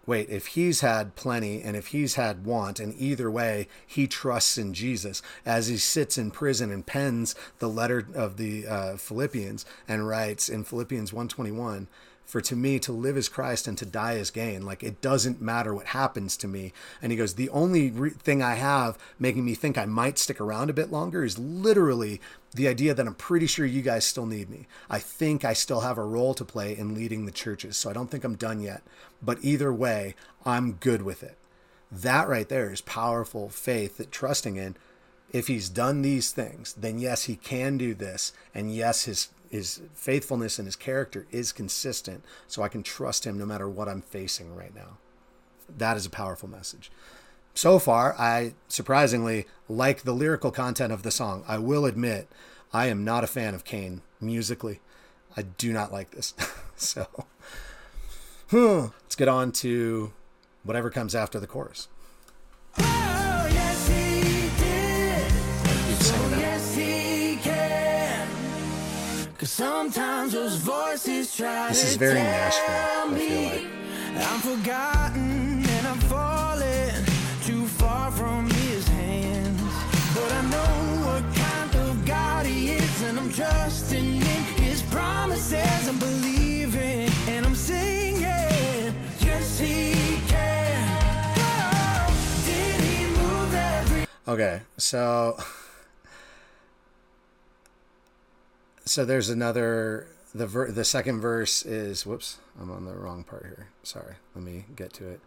wait, 0.05 0.29
if 0.29 0.47
he's 0.47 0.81
had 0.81 1.15
plenty 1.15 1.61
and 1.61 1.77
if 1.77 1.87
he's 1.87 2.15
had 2.15 2.45
want, 2.45 2.79
and 2.79 2.93
either 2.97 3.31
way, 3.31 3.67
he 3.85 4.07
trusts 4.07 4.57
in 4.57 4.73
Jesus. 4.73 5.21
As 5.45 5.67
he 5.67 5.77
sits 5.77 6.17
in 6.17 6.31
prison 6.31 6.71
and 6.71 6.85
pens 6.85 7.35
the 7.59 7.69
letter 7.69 8.07
of 8.13 8.37
the 8.37 8.67
uh, 8.67 8.97
Philippians 8.97 9.65
and 9.87 10.07
writes 10.07 10.49
in 10.49 10.63
Philippians 10.63 11.13
121 11.13 11.87
for 12.25 12.41
to 12.41 12.55
me 12.55 12.79
to 12.79 12.91
live 12.91 13.17
is 13.17 13.29
Christ 13.29 13.67
and 13.67 13.77
to 13.77 13.85
die 13.85 14.13
is 14.13 14.31
gain. 14.31 14.65
Like 14.65 14.83
it 14.83 15.01
doesn't 15.01 15.41
matter 15.41 15.73
what 15.73 15.87
happens 15.87 16.35
to 16.37 16.47
me. 16.47 16.73
And 17.01 17.11
he 17.11 17.17
goes, 17.17 17.35
the 17.35 17.49
only 17.49 17.91
re- 17.91 18.09
thing 18.09 18.41
I 18.41 18.55
have 18.55 18.97
making 19.19 19.45
me 19.45 19.55
think 19.55 19.77
I 19.77 19.85
might 19.85 20.17
stick 20.17 20.41
around 20.41 20.69
a 20.69 20.73
bit 20.73 20.91
longer 20.91 21.23
is 21.23 21.37
literally 21.37 22.19
the 22.53 22.67
idea 22.67 22.93
that 22.93 23.07
I'm 23.07 23.15
pretty 23.15 23.47
sure 23.47 23.65
you 23.65 23.81
guys 23.81 24.05
still 24.05 24.25
need 24.25 24.49
me. 24.49 24.67
I 24.89 24.99
think 24.99 25.43
I 25.43 25.53
still 25.53 25.81
have 25.81 25.97
a 25.97 26.03
role 26.03 26.33
to 26.35 26.45
play 26.45 26.77
in 26.77 26.95
leading 26.95 27.25
the 27.25 27.31
churches. 27.31 27.77
So 27.77 27.89
I 27.89 27.93
don't 27.93 28.09
think 28.09 28.23
I'm 28.23 28.35
done 28.35 28.61
yet. 28.61 28.83
But 29.21 29.39
either 29.41 29.73
way, 29.73 30.15
I'm 30.45 30.73
good 30.73 31.01
with 31.01 31.23
it. 31.23 31.37
That 31.91 32.27
right 32.27 32.49
there 32.49 32.71
is 32.71 32.81
powerful 32.81 33.49
faith 33.49 33.97
that 33.97 34.11
trusting 34.11 34.55
in 34.55 34.75
if 35.33 35.47
he's 35.47 35.67
done 35.67 36.03
these 36.03 36.31
things, 36.31 36.73
then 36.73 36.99
yes, 36.99 37.23
he 37.23 37.35
can 37.35 37.77
do 37.77 37.95
this. 37.95 38.31
And 38.53 38.73
yes, 38.73 39.05
his 39.05 39.29
his 39.53 39.81
faithfulness 39.93 40.57
and 40.57 40.65
his 40.65 40.75
character 40.75 41.27
is 41.29 41.51
consistent. 41.51 42.25
So 42.47 42.63
I 42.63 42.69
can 42.69 42.81
trust 42.81 43.23
him 43.23 43.37
no 43.37 43.45
matter 43.45 43.69
what 43.69 43.87
I'm 43.87 44.01
facing 44.01 44.55
right 44.55 44.73
now. 44.73 44.97
That 45.77 45.95
is 45.95 46.07
a 46.07 46.09
powerful 46.09 46.49
message. 46.49 46.91
So 47.53 47.77
far, 47.77 48.15
I 48.17 48.55
surprisingly 48.67 49.45
like 49.69 50.01
the 50.01 50.11
lyrical 50.11 50.49
content 50.49 50.91
of 50.91 51.03
the 51.03 51.11
song. 51.11 51.43
I 51.47 51.59
will 51.59 51.85
admit, 51.85 52.27
I 52.73 52.87
am 52.87 53.05
not 53.05 53.23
a 53.23 53.27
fan 53.27 53.53
of 53.53 53.63
Cain 53.63 54.01
musically. 54.19 54.79
I 55.37 55.43
do 55.43 55.71
not 55.71 55.93
like 55.93 56.09
this. 56.09 56.33
so 56.75 57.05
hmm, 58.49 58.87
let's 59.03 59.15
get 59.15 59.27
on 59.27 59.51
to 59.51 60.13
whatever 60.63 60.89
comes 60.89 61.13
after 61.13 61.39
the 61.39 61.45
chorus. 61.45 61.89
Sometimes 69.53 70.33
those 70.33 70.55
voices 70.55 71.35
try 71.35 71.67
This 71.69 71.91
is 71.91 71.95
very 71.95 72.15
Nashville, 72.15 72.65
I 72.65 73.19
feel 73.19 73.43
like. 73.49 74.31
I'm 74.31 74.39
forgotten 74.39 75.63
and 75.75 75.87
I'm 75.87 75.99
falling 76.09 77.05
too 77.43 77.67
far 77.67 78.09
from 78.11 78.49
his 78.49 78.87
hands. 78.87 79.61
But 80.15 80.31
I 80.31 80.41
know 80.53 80.73
what 81.05 81.23
kind 81.35 81.75
of 81.87 82.03
God 82.03 82.47
he 82.47 82.71
is, 82.71 83.01
and 83.03 83.19
I'm 83.19 83.31
trusting 83.31 84.15
in 84.15 84.43
his 84.63 84.81
promises. 84.83 85.87
I'm 85.87 85.99
believing 85.99 87.09
and 87.27 87.45
I'm 87.45 87.55
singing. 87.55 88.95
Yes, 89.19 89.59
he 89.59 90.19
can. 90.27 90.97
Oh, 91.37 92.43
did 92.47 92.81
he 92.81 93.05
move 93.05 93.53
every 93.53 94.05
Okay, 94.27 94.61
so 94.77 95.37
so 98.85 99.05
there's 99.05 99.29
another 99.29 100.07
the 100.35 100.47
ver- 100.47 100.71
the 100.71 100.85
second 100.85 101.21
verse 101.21 101.63
is 101.65 102.05
whoops, 102.05 102.37
I'm 102.59 102.71
on 102.71 102.85
the 102.85 102.93
wrong 102.93 103.23
part 103.23 103.43
here. 103.43 103.67
Sorry. 103.83 104.15
Let 104.35 104.43
me 104.43 104.65
get 104.75 104.93
to 104.93 105.07
it. 105.07 105.19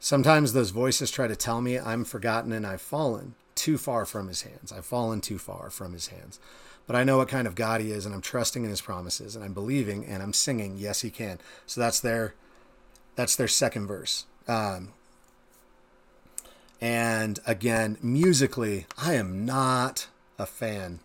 Sometimes 0.00 0.52
those 0.52 0.70
voices 0.70 1.10
try 1.10 1.28
to 1.28 1.36
tell 1.36 1.60
me 1.60 1.78
I'm 1.78 2.04
forgotten 2.04 2.52
and 2.52 2.66
I've 2.66 2.82
fallen 2.82 3.34
too 3.54 3.78
far 3.78 4.04
from 4.04 4.28
his 4.28 4.42
hands. 4.42 4.72
I've 4.72 4.84
fallen 4.84 5.20
too 5.20 5.38
far 5.38 5.70
from 5.70 5.92
his 5.92 6.08
hands. 6.08 6.40
But 6.86 6.96
I 6.96 7.04
know 7.04 7.18
what 7.18 7.28
kind 7.28 7.46
of 7.46 7.54
God 7.54 7.80
he 7.80 7.92
is 7.92 8.04
and 8.04 8.14
I'm 8.14 8.20
trusting 8.20 8.64
in 8.64 8.70
his 8.70 8.80
promises 8.80 9.36
and 9.36 9.44
I'm 9.44 9.52
believing 9.52 10.04
and 10.04 10.22
I'm 10.22 10.32
singing 10.32 10.76
yes 10.76 11.02
he 11.02 11.10
can. 11.10 11.38
So 11.66 11.80
that's 11.80 12.00
their 12.00 12.34
that's 13.14 13.36
their 13.36 13.48
second 13.48 13.86
verse. 13.86 14.24
Um, 14.48 14.92
and 16.80 17.38
again, 17.46 17.96
musically, 18.02 18.86
I 18.98 19.14
am 19.14 19.44
not 19.44 20.08
a 20.36 20.46
fan 20.46 20.98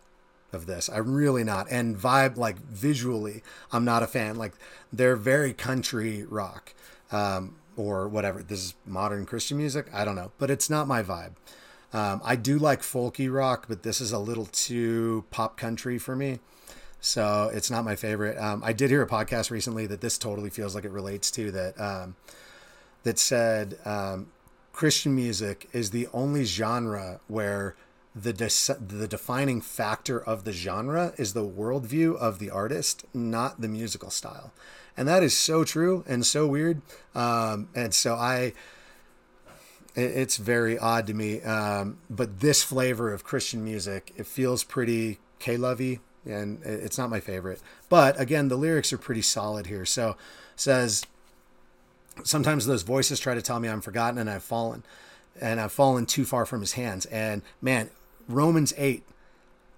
of 0.54 0.66
this. 0.66 0.89
I'm 0.89 1.13
really 1.13 1.44
not. 1.44 1.68
And 1.70 1.98
vibe, 1.98 2.38
like 2.38 2.58
visually, 2.60 3.44
I'm 3.72 3.86
not 3.86 4.04
a 4.04 4.08
fan. 4.08 4.36
Like 4.38 4.54
they're 4.92 5.16
very 5.16 5.54
country 5.54 6.24
rock 6.24 6.74
um, 7.12 7.56
or 7.75 8.08
whatever. 8.08 8.42
This 8.42 8.63
is 8.63 8.75
modern 8.86 9.25
Christian 9.25 9.58
music. 9.58 9.88
I 9.94 10.06
don't 10.06 10.16
know, 10.16 10.32
but 10.38 10.50
it's 10.50 10.70
not 10.70 10.88
my 10.88 11.04
vibe. 11.04 11.34
Um, 11.94 12.22
I 12.24 12.36
do 12.36 12.60
like 12.60 12.82
folky 12.82 13.34
rock, 13.34 13.66
but 13.70 13.84
this 13.84 14.01
is 14.01 14.12
a 14.12 14.20
little 14.20 14.46
too 14.48 15.25
pop 15.32 15.58
country 15.58 15.98
for 15.98 16.16
me. 16.16 16.39
So 17.00 17.50
it's 17.54 17.72
not 17.72 17.86
my 17.86 17.96
favorite. 17.96 18.38
Um, 18.38 18.62
I 18.66 18.74
did 18.74 18.89
hear 18.89 19.01
a 19.01 19.08
podcast 19.08 19.51
recently 19.51 19.86
that 19.88 20.01
this 20.01 20.18
totally 20.18 20.50
feels 20.50 20.75
like 20.75 20.84
it 20.84 20.92
relates 20.92 21.32
to 21.32 21.51
that. 21.51 21.80
Um, 21.80 22.16
that 23.04 23.18
said 23.18 23.77
um, 23.86 24.27
Christian 24.74 25.16
music 25.16 25.70
is 25.72 25.92
the 25.92 26.08
only 26.13 26.44
genre 26.44 27.22
where 27.27 27.75
the 28.21 28.33
dis- 28.33 28.71
the 28.86 29.07
defining 29.07 29.62
factor 29.62 30.19
of 30.19 30.43
the 30.43 30.51
genre 30.51 31.13
is 31.17 31.33
the 31.33 31.45
worldview 31.45 32.15
of 32.17 32.39
the 32.39 32.50
artist, 32.50 33.05
not 33.13 33.62
the 33.62 33.67
musical 33.67 34.09
style, 34.09 34.51
and 34.95 35.07
that 35.07 35.24
is 35.24 35.38
so 35.38 35.63
true 35.63 36.03
and 36.07 36.25
so 36.25 36.47
weird. 36.47 36.81
Um, 37.13 37.69
and 37.75 37.93
so 37.93 38.15
I, 38.15 38.53
it- 39.95 40.12
it's 40.17 40.38
very 40.38 40.77
odd 40.77 41.07
to 41.07 41.13
me. 41.13 41.41
Um, 41.41 41.97
but 42.09 42.39
this 42.39 42.63
flavor 42.63 43.12
of 43.13 43.24
Christian 43.24 43.63
music, 43.63 44.13
it 44.15 44.25
feels 44.27 44.63
pretty 44.63 45.19
K-lovey, 45.39 46.00
and 46.25 46.62
it- 46.63 46.83
it's 46.83 46.97
not 46.97 47.09
my 47.09 47.19
favorite. 47.19 47.62
But 47.89 48.19
again, 48.19 48.47
the 48.47 48.57
lyrics 48.57 48.91
are 48.93 48.97
pretty 48.97 49.21
solid 49.21 49.67
here. 49.67 49.86
So 49.86 50.17
says 50.55 51.03
sometimes 52.24 52.65
those 52.65 52.81
voices 52.81 53.19
try 53.19 53.36
to 53.36 53.41
tell 53.41 53.59
me 53.59 53.69
I'm 53.69 53.81
forgotten 53.81 54.17
and 54.17 54.29
I've 54.29 54.43
fallen 54.43 54.83
and 55.39 55.59
I've 55.62 55.71
fallen 55.71 56.07
too 56.07 56.25
far 56.25 56.47
from 56.47 56.62
his 56.62 56.74
hands. 56.74 57.05
And 57.05 57.43
man, 57.62 57.91
Romans 58.27 58.74
8 58.77 59.03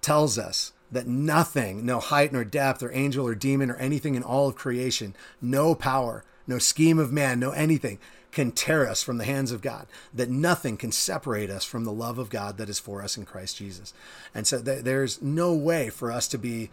tells 0.02 0.38
us 0.38 0.74
that 0.92 1.08
nothing, 1.08 1.86
no 1.86 2.00
height 2.00 2.34
nor 2.34 2.44
depth 2.44 2.82
or 2.82 2.92
angel 2.92 3.26
or 3.28 3.36
demon 3.36 3.70
or 3.70 3.76
anything 3.76 4.16
in 4.16 4.24
all 4.24 4.48
of 4.48 4.56
creation, 4.56 5.16
no 5.42 5.76
power, 5.76 6.24
no 6.48 6.58
scheme 6.58 6.98
of 6.98 7.12
man, 7.12 7.40
no 7.40 7.52
anything 7.52 8.00
can 8.32 8.52
tear 8.52 8.88
us 8.88 9.02
from 9.02 9.18
the 9.18 9.26
hands 9.26 9.52
of 9.52 9.62
God, 9.62 9.88
that 10.14 10.30
nothing 10.30 10.78
can 10.78 10.92
separate 10.92 11.50
us 11.50 11.64
from 11.64 11.84
the 11.84 11.92
love 11.92 12.18
of 12.18 12.30
God 12.30 12.58
that 12.58 12.70
is 12.70 12.80
for 12.80 13.02
us 13.02 13.18
in 13.18 13.26
Christ 13.26 13.58
Jesus. 13.58 13.94
And 14.36 14.46
so 14.46 14.62
th- 14.62 14.84
there's 14.84 15.22
no 15.22 15.54
way 15.54 15.90
for 15.90 16.12
us 16.12 16.28
to 16.30 16.38
be 16.38 16.70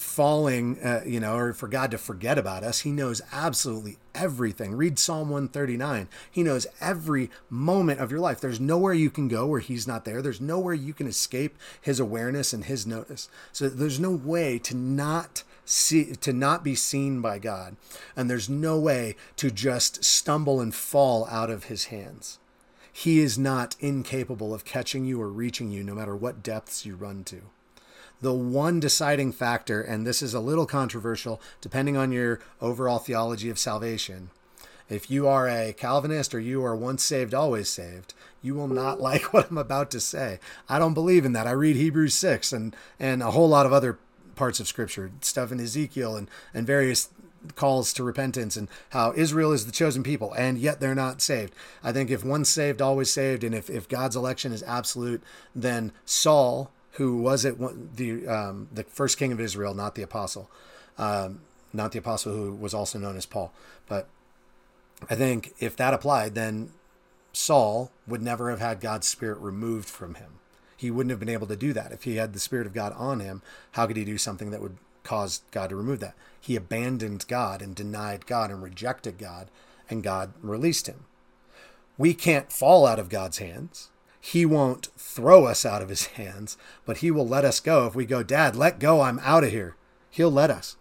falling, 0.00 0.78
uh, 0.82 1.02
you 1.04 1.20
know, 1.20 1.36
or 1.36 1.52
for 1.52 1.68
God 1.68 1.90
to 1.90 1.98
forget 1.98 2.38
about 2.38 2.64
us. 2.64 2.80
He 2.80 2.90
knows 2.90 3.20
absolutely 3.32 3.98
everything. 4.14 4.74
Read 4.74 4.98
Psalm 4.98 5.28
139. 5.28 6.08
He 6.30 6.42
knows 6.42 6.66
every 6.80 7.30
moment 7.48 8.00
of 8.00 8.10
your 8.10 8.20
life. 8.20 8.40
There's 8.40 8.60
nowhere 8.60 8.94
you 8.94 9.10
can 9.10 9.28
go 9.28 9.46
where 9.46 9.60
He's 9.60 9.86
not 9.86 10.04
there. 10.04 10.22
There's 10.22 10.40
nowhere 10.40 10.74
you 10.74 10.94
can 10.94 11.06
escape 11.06 11.56
His 11.80 12.00
awareness 12.00 12.52
and 12.52 12.64
His 12.64 12.86
notice. 12.86 13.28
So 13.52 13.68
there's 13.68 14.00
no 14.00 14.10
way 14.10 14.58
to 14.60 14.76
not 14.76 15.42
see, 15.64 16.14
to 16.16 16.32
not 16.32 16.64
be 16.64 16.74
seen 16.74 17.20
by 17.20 17.38
God. 17.38 17.76
And 18.16 18.30
there's 18.30 18.48
no 18.48 18.78
way 18.78 19.16
to 19.36 19.50
just 19.50 20.04
stumble 20.04 20.60
and 20.60 20.74
fall 20.74 21.26
out 21.26 21.50
of 21.50 21.64
His 21.64 21.86
hands. 21.86 22.38
He 22.92 23.20
is 23.20 23.38
not 23.38 23.76
incapable 23.80 24.52
of 24.52 24.64
catching 24.64 25.04
you 25.04 25.20
or 25.20 25.28
reaching 25.28 25.70
you 25.70 25.84
no 25.84 25.94
matter 25.94 26.16
what 26.16 26.42
depths 26.42 26.84
you 26.84 26.96
run 26.96 27.24
to 27.24 27.42
the 28.20 28.34
one 28.34 28.80
deciding 28.80 29.32
factor, 29.32 29.80
and 29.80 30.06
this 30.06 30.22
is 30.22 30.34
a 30.34 30.40
little 30.40 30.66
controversial 30.66 31.40
depending 31.60 31.96
on 31.96 32.12
your 32.12 32.40
overall 32.60 32.98
theology 32.98 33.50
of 33.50 33.58
salvation. 33.58 34.30
If 34.88 35.08
you 35.08 35.28
are 35.28 35.48
a 35.48 35.72
Calvinist 35.72 36.34
or 36.34 36.40
you 36.40 36.64
are 36.64 36.74
once 36.74 37.04
saved, 37.04 37.32
always 37.32 37.70
saved, 37.70 38.12
you 38.42 38.54
will 38.54 38.68
not 38.68 39.00
like 39.08 39.32
what 39.32 39.50
I'm 39.50 39.58
about 39.58 39.90
to 39.92 40.00
say. 40.00 40.40
I 40.68 40.78
don't 40.78 40.94
believe 40.94 41.24
in 41.24 41.32
that. 41.32 41.46
I 41.46 41.52
read 41.52 41.76
Hebrews 41.76 42.14
6 42.14 42.52
and, 42.52 42.76
and 42.98 43.22
a 43.22 43.30
whole 43.30 43.48
lot 43.48 43.66
of 43.66 43.72
other 43.72 43.98
parts 44.34 44.58
of 44.58 44.66
Scripture, 44.68 45.12
stuff 45.20 45.52
in 45.52 45.60
Ezekiel 45.60 46.16
and, 46.16 46.28
and 46.52 46.66
various 46.66 47.08
calls 47.54 47.92
to 47.94 48.04
repentance 48.04 48.56
and 48.56 48.68
how 48.90 49.12
Israel 49.16 49.52
is 49.52 49.64
the 49.64 49.72
chosen 49.72 50.02
people 50.02 50.32
and 50.34 50.58
yet 50.58 50.80
they're 50.80 50.94
not 50.94 51.22
saved. 51.22 51.54
I 51.82 51.92
think 51.92 52.10
if 52.10 52.24
one's 52.24 52.48
saved, 52.48 52.82
always 52.82 53.10
saved, 53.10 53.44
and 53.44 53.54
if, 53.54 53.70
if 53.70 53.88
God's 53.88 54.16
election 54.16 54.52
is 54.52 54.62
absolute, 54.64 55.22
then 55.54 55.92
Saul, 56.04 56.70
who 56.92 57.16
was 57.18 57.44
it 57.44 57.56
the 57.96 58.26
um, 58.26 58.68
the 58.72 58.84
first 58.84 59.18
king 59.18 59.32
of 59.32 59.40
Israel, 59.40 59.74
not 59.74 59.94
the 59.94 60.02
apostle, 60.02 60.50
um, 60.98 61.40
not 61.72 61.92
the 61.92 61.98
apostle 61.98 62.34
who 62.34 62.52
was 62.52 62.74
also 62.74 62.98
known 62.98 63.16
as 63.16 63.26
Paul. 63.26 63.52
But 63.88 64.08
I 65.08 65.14
think 65.14 65.54
if 65.58 65.76
that 65.76 65.94
applied, 65.94 66.34
then 66.34 66.70
Saul 67.32 67.90
would 68.06 68.22
never 68.22 68.50
have 68.50 68.60
had 68.60 68.80
God's 68.80 69.06
spirit 69.06 69.38
removed 69.38 69.88
from 69.88 70.14
him. 70.14 70.40
He 70.76 70.90
wouldn't 70.90 71.10
have 71.10 71.20
been 71.20 71.28
able 71.28 71.46
to 71.46 71.56
do 71.56 71.72
that 71.74 71.92
if 71.92 72.04
he 72.04 72.16
had 72.16 72.32
the 72.32 72.40
spirit 72.40 72.66
of 72.66 72.72
God 72.72 72.92
on 72.96 73.20
him. 73.20 73.42
How 73.72 73.86
could 73.86 73.96
he 73.96 74.04
do 74.04 74.18
something 74.18 74.50
that 74.50 74.62
would 74.62 74.78
cause 75.04 75.42
God 75.50 75.70
to 75.70 75.76
remove 75.76 76.00
that? 76.00 76.14
He 76.40 76.56
abandoned 76.56 77.26
God 77.28 77.60
and 77.60 77.74
denied 77.74 78.26
God 78.26 78.50
and 78.50 78.62
rejected 78.62 79.18
God, 79.18 79.48
and 79.90 80.02
God 80.02 80.32
released 80.42 80.86
him. 80.86 81.04
We 81.98 82.14
can't 82.14 82.50
fall 82.50 82.86
out 82.86 82.98
of 82.98 83.10
God's 83.10 83.38
hands. 83.38 83.90
He 84.20 84.44
won't 84.44 84.88
throw 84.98 85.46
us 85.46 85.64
out 85.64 85.82
of 85.82 85.88
his 85.88 86.06
hands, 86.18 86.56
but 86.84 86.98
he 86.98 87.10
will 87.10 87.26
let 87.26 87.44
us 87.44 87.60
go. 87.60 87.86
If 87.86 87.94
we 87.94 88.04
go, 88.06 88.22
Dad, 88.22 88.54
let 88.56 88.78
go, 88.78 89.00
I'm 89.00 89.18
out 89.20 89.44
of 89.44 89.50
here, 89.50 89.76
he'll 90.10 90.30
let 90.30 90.50
us. 90.50 90.76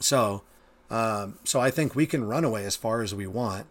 So, 0.00 0.42
Um, 0.90 1.38
so 1.44 1.60
I 1.60 1.70
think 1.70 1.94
we 1.94 2.04
can 2.06 2.24
run 2.24 2.44
away 2.44 2.64
as 2.64 2.74
far 2.74 3.02
as 3.02 3.14
we 3.14 3.26
want. 3.26 3.66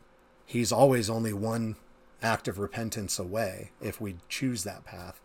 He's 0.45 0.71
always 0.71 1.09
only 1.09 1.33
one 1.33 1.75
act 2.21 2.47
of 2.47 2.59
repentance 2.59 3.19
away 3.19 3.71
if 3.81 3.99
we 3.99 4.15
choose 4.29 4.63
that 4.63 4.85
path. 4.85 5.19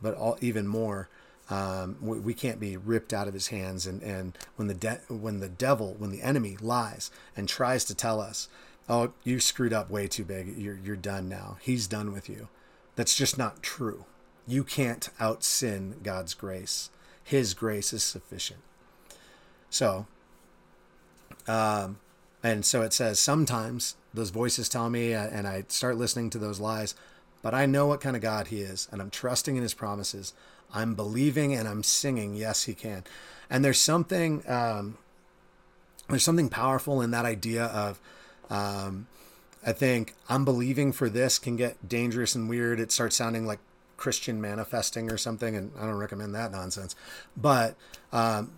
But 0.00 0.14
all, 0.14 0.38
even 0.40 0.66
more, 0.68 1.08
um, 1.50 1.96
we, 2.00 2.20
we 2.20 2.34
can't 2.34 2.60
be 2.60 2.76
ripped 2.76 3.12
out 3.12 3.26
of 3.26 3.34
his 3.34 3.48
hands. 3.48 3.84
And, 3.86 4.00
and 4.02 4.38
when 4.56 4.68
the 4.68 4.74
de- 4.74 5.00
when 5.08 5.40
the 5.40 5.48
devil, 5.48 5.96
when 5.98 6.10
the 6.10 6.22
enemy 6.22 6.56
lies 6.60 7.10
and 7.36 7.48
tries 7.48 7.84
to 7.86 7.94
tell 7.94 8.20
us, 8.20 8.48
"Oh, 8.90 9.12
you 9.24 9.40
screwed 9.40 9.72
up 9.72 9.88
way 9.88 10.08
too 10.08 10.24
big. 10.24 10.58
You're 10.58 10.78
you're 10.84 10.96
done 10.96 11.28
now. 11.28 11.56
He's 11.62 11.86
done 11.86 12.12
with 12.12 12.28
you," 12.28 12.48
that's 12.96 13.14
just 13.14 13.38
not 13.38 13.62
true. 13.62 14.04
You 14.46 14.64
can't 14.64 15.08
out 15.18 15.42
sin 15.44 15.96
God's 16.02 16.34
grace. 16.34 16.90
His 17.24 17.54
grace 17.54 17.92
is 17.92 18.02
sufficient. 18.02 18.60
So, 19.70 20.06
um, 21.46 22.00
and 22.42 22.64
so 22.64 22.82
it 22.82 22.92
says 22.92 23.20
sometimes 23.20 23.94
those 24.12 24.30
voices 24.30 24.68
tell 24.68 24.90
me, 24.90 25.14
uh, 25.14 25.28
and 25.28 25.46
I 25.46 25.64
start 25.68 25.96
listening 25.96 26.30
to 26.30 26.38
those 26.38 26.58
lies, 26.58 26.94
but 27.42 27.54
I 27.54 27.66
know 27.66 27.86
what 27.86 28.00
kind 28.00 28.16
of 28.16 28.22
God 28.22 28.48
He 28.48 28.60
is, 28.60 28.88
and 28.90 29.00
I'm 29.00 29.10
trusting 29.10 29.56
in 29.56 29.62
His 29.62 29.74
promises. 29.74 30.34
I'm 30.72 30.94
believing 30.94 31.54
and 31.54 31.68
I'm 31.68 31.82
singing, 31.82 32.34
yes, 32.34 32.64
He 32.64 32.74
can. 32.74 33.04
And 33.48 33.64
there's 33.64 33.80
something, 33.80 34.42
um, 34.48 34.98
there's 36.08 36.24
something 36.24 36.48
powerful 36.48 37.00
in 37.00 37.10
that 37.12 37.24
idea 37.24 37.66
of, 37.66 38.00
um, 38.50 39.06
I 39.64 39.72
think 39.72 40.14
I'm 40.28 40.44
believing 40.44 40.92
for 40.92 41.08
this 41.08 41.38
can 41.38 41.56
get 41.56 41.88
dangerous 41.88 42.34
and 42.34 42.48
weird. 42.48 42.80
It 42.80 42.92
starts 42.92 43.16
sounding 43.16 43.46
like 43.46 43.58
Christian 43.96 44.40
manifesting 44.40 45.10
or 45.10 45.16
something, 45.16 45.54
and 45.54 45.70
I 45.78 45.86
don't 45.86 45.98
recommend 45.98 46.34
that 46.34 46.50
nonsense. 46.50 46.96
But 47.36 47.76
um, 48.12 48.52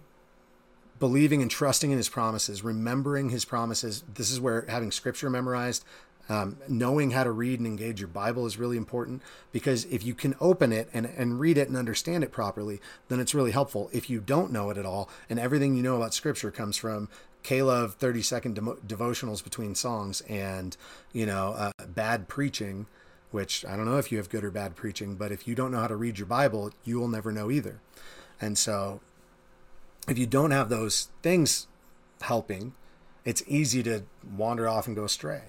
believing 1.02 1.42
and 1.42 1.50
trusting 1.50 1.90
in 1.90 1.96
his 1.96 2.08
promises, 2.08 2.62
remembering 2.62 3.30
his 3.30 3.44
promises. 3.44 4.04
This 4.14 4.30
is 4.30 4.40
where 4.40 4.64
having 4.68 4.92
scripture 4.92 5.28
memorized, 5.28 5.84
um, 6.32 6.56
knowing 6.66 7.10
how 7.10 7.24
to 7.24 7.30
read 7.30 7.60
and 7.60 7.66
engage 7.66 8.00
your 8.00 8.08
Bible 8.08 8.46
is 8.46 8.56
really 8.56 8.78
important 8.78 9.20
because 9.52 9.84
if 9.86 10.02
you 10.02 10.14
can 10.14 10.34
open 10.40 10.72
it 10.72 10.88
and, 10.94 11.04
and 11.04 11.38
read 11.38 11.58
it 11.58 11.68
and 11.68 11.76
understand 11.76 12.24
it 12.24 12.32
properly, 12.32 12.80
then 13.08 13.20
it's 13.20 13.34
really 13.34 13.50
helpful. 13.50 13.90
If 13.92 14.08
you 14.08 14.20
don't 14.20 14.50
know 14.50 14.70
it 14.70 14.78
at 14.78 14.86
all 14.86 15.10
and 15.28 15.38
everything 15.38 15.76
you 15.76 15.82
know 15.82 15.96
about 15.96 16.14
scripture 16.14 16.50
comes 16.50 16.78
from 16.78 17.10
K-Love 17.42 17.96
30 17.96 18.22
second 18.22 18.54
de- 18.54 18.60
devotionals 18.60 19.44
between 19.44 19.74
songs 19.74 20.22
and, 20.22 20.74
you 21.12 21.26
know, 21.26 21.52
uh, 21.52 21.72
bad 21.86 22.28
preaching, 22.28 22.86
which 23.30 23.66
I 23.66 23.76
don't 23.76 23.84
know 23.84 23.98
if 23.98 24.10
you 24.10 24.16
have 24.18 24.30
good 24.30 24.44
or 24.44 24.50
bad 24.50 24.74
preaching, 24.74 25.16
but 25.16 25.32
if 25.32 25.46
you 25.46 25.54
don't 25.54 25.70
know 25.70 25.80
how 25.80 25.88
to 25.88 25.96
read 25.96 26.18
your 26.18 26.26
Bible, 26.26 26.72
you 26.82 26.98
will 26.98 27.08
never 27.08 27.30
know 27.30 27.50
either. 27.50 27.80
And 28.40 28.56
so 28.56 29.00
if 30.08 30.18
you 30.18 30.26
don't 30.26 30.50
have 30.50 30.70
those 30.70 31.08
things 31.22 31.66
helping, 32.22 32.72
it's 33.24 33.42
easy 33.46 33.82
to 33.82 34.04
wander 34.36 34.66
off 34.66 34.86
and 34.86 34.96
go 34.96 35.04
astray. 35.04 35.42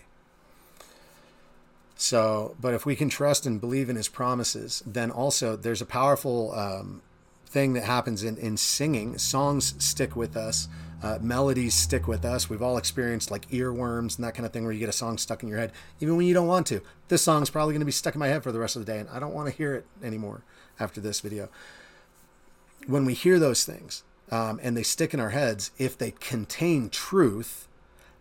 So, 2.03 2.57
but 2.59 2.73
if 2.73 2.85
we 2.85 2.97
can 2.97 3.07
trust 3.07 3.45
and 3.45 3.61
believe 3.61 3.89
in 3.89 3.95
his 3.95 4.09
promises, 4.09 4.83
then 4.85 5.09
also 5.09 5.55
there's 5.55 5.81
a 5.81 5.85
powerful 5.85 6.51
um, 6.53 7.01
thing 7.45 7.71
that 7.73 7.85
happens 7.85 8.25
in, 8.25 8.35
in 8.35 8.57
singing. 8.57 9.17
Songs 9.17 9.73
stick 9.79 10.13
with 10.13 10.35
us, 10.35 10.67
uh, 11.01 11.19
melodies 11.21 11.73
stick 11.73 12.05
with 12.05 12.25
us. 12.25 12.49
We've 12.49 12.61
all 12.61 12.75
experienced 12.75 13.31
like 13.31 13.47
earworms 13.51 14.17
and 14.17 14.25
that 14.25 14.33
kind 14.35 14.45
of 14.45 14.51
thing 14.51 14.65
where 14.65 14.73
you 14.73 14.81
get 14.81 14.89
a 14.89 14.91
song 14.91 15.17
stuck 15.17 15.43
in 15.43 15.47
your 15.47 15.59
head, 15.59 15.71
even 16.01 16.17
when 16.17 16.25
you 16.25 16.33
don't 16.33 16.45
want 16.45 16.67
to. 16.67 16.81
This 17.07 17.21
song's 17.21 17.49
probably 17.49 17.73
going 17.73 17.79
to 17.79 17.85
be 17.85 17.93
stuck 17.93 18.15
in 18.15 18.19
my 18.19 18.27
head 18.27 18.43
for 18.43 18.51
the 18.51 18.59
rest 18.59 18.75
of 18.75 18.85
the 18.85 18.91
day, 18.91 18.99
and 18.99 19.07
I 19.07 19.19
don't 19.19 19.33
want 19.33 19.49
to 19.49 19.55
hear 19.55 19.73
it 19.73 19.85
anymore 20.03 20.43
after 20.81 20.99
this 20.99 21.21
video. 21.21 21.47
When 22.85 23.05
we 23.05 23.13
hear 23.13 23.39
those 23.39 23.63
things, 23.63 24.03
um, 24.29 24.59
and 24.61 24.75
they 24.75 24.83
stick 24.83 25.13
in 25.13 25.21
our 25.21 25.29
heads, 25.29 25.71
if 25.77 25.97
they 25.97 26.11
contain 26.11 26.89
truth, 26.89 27.69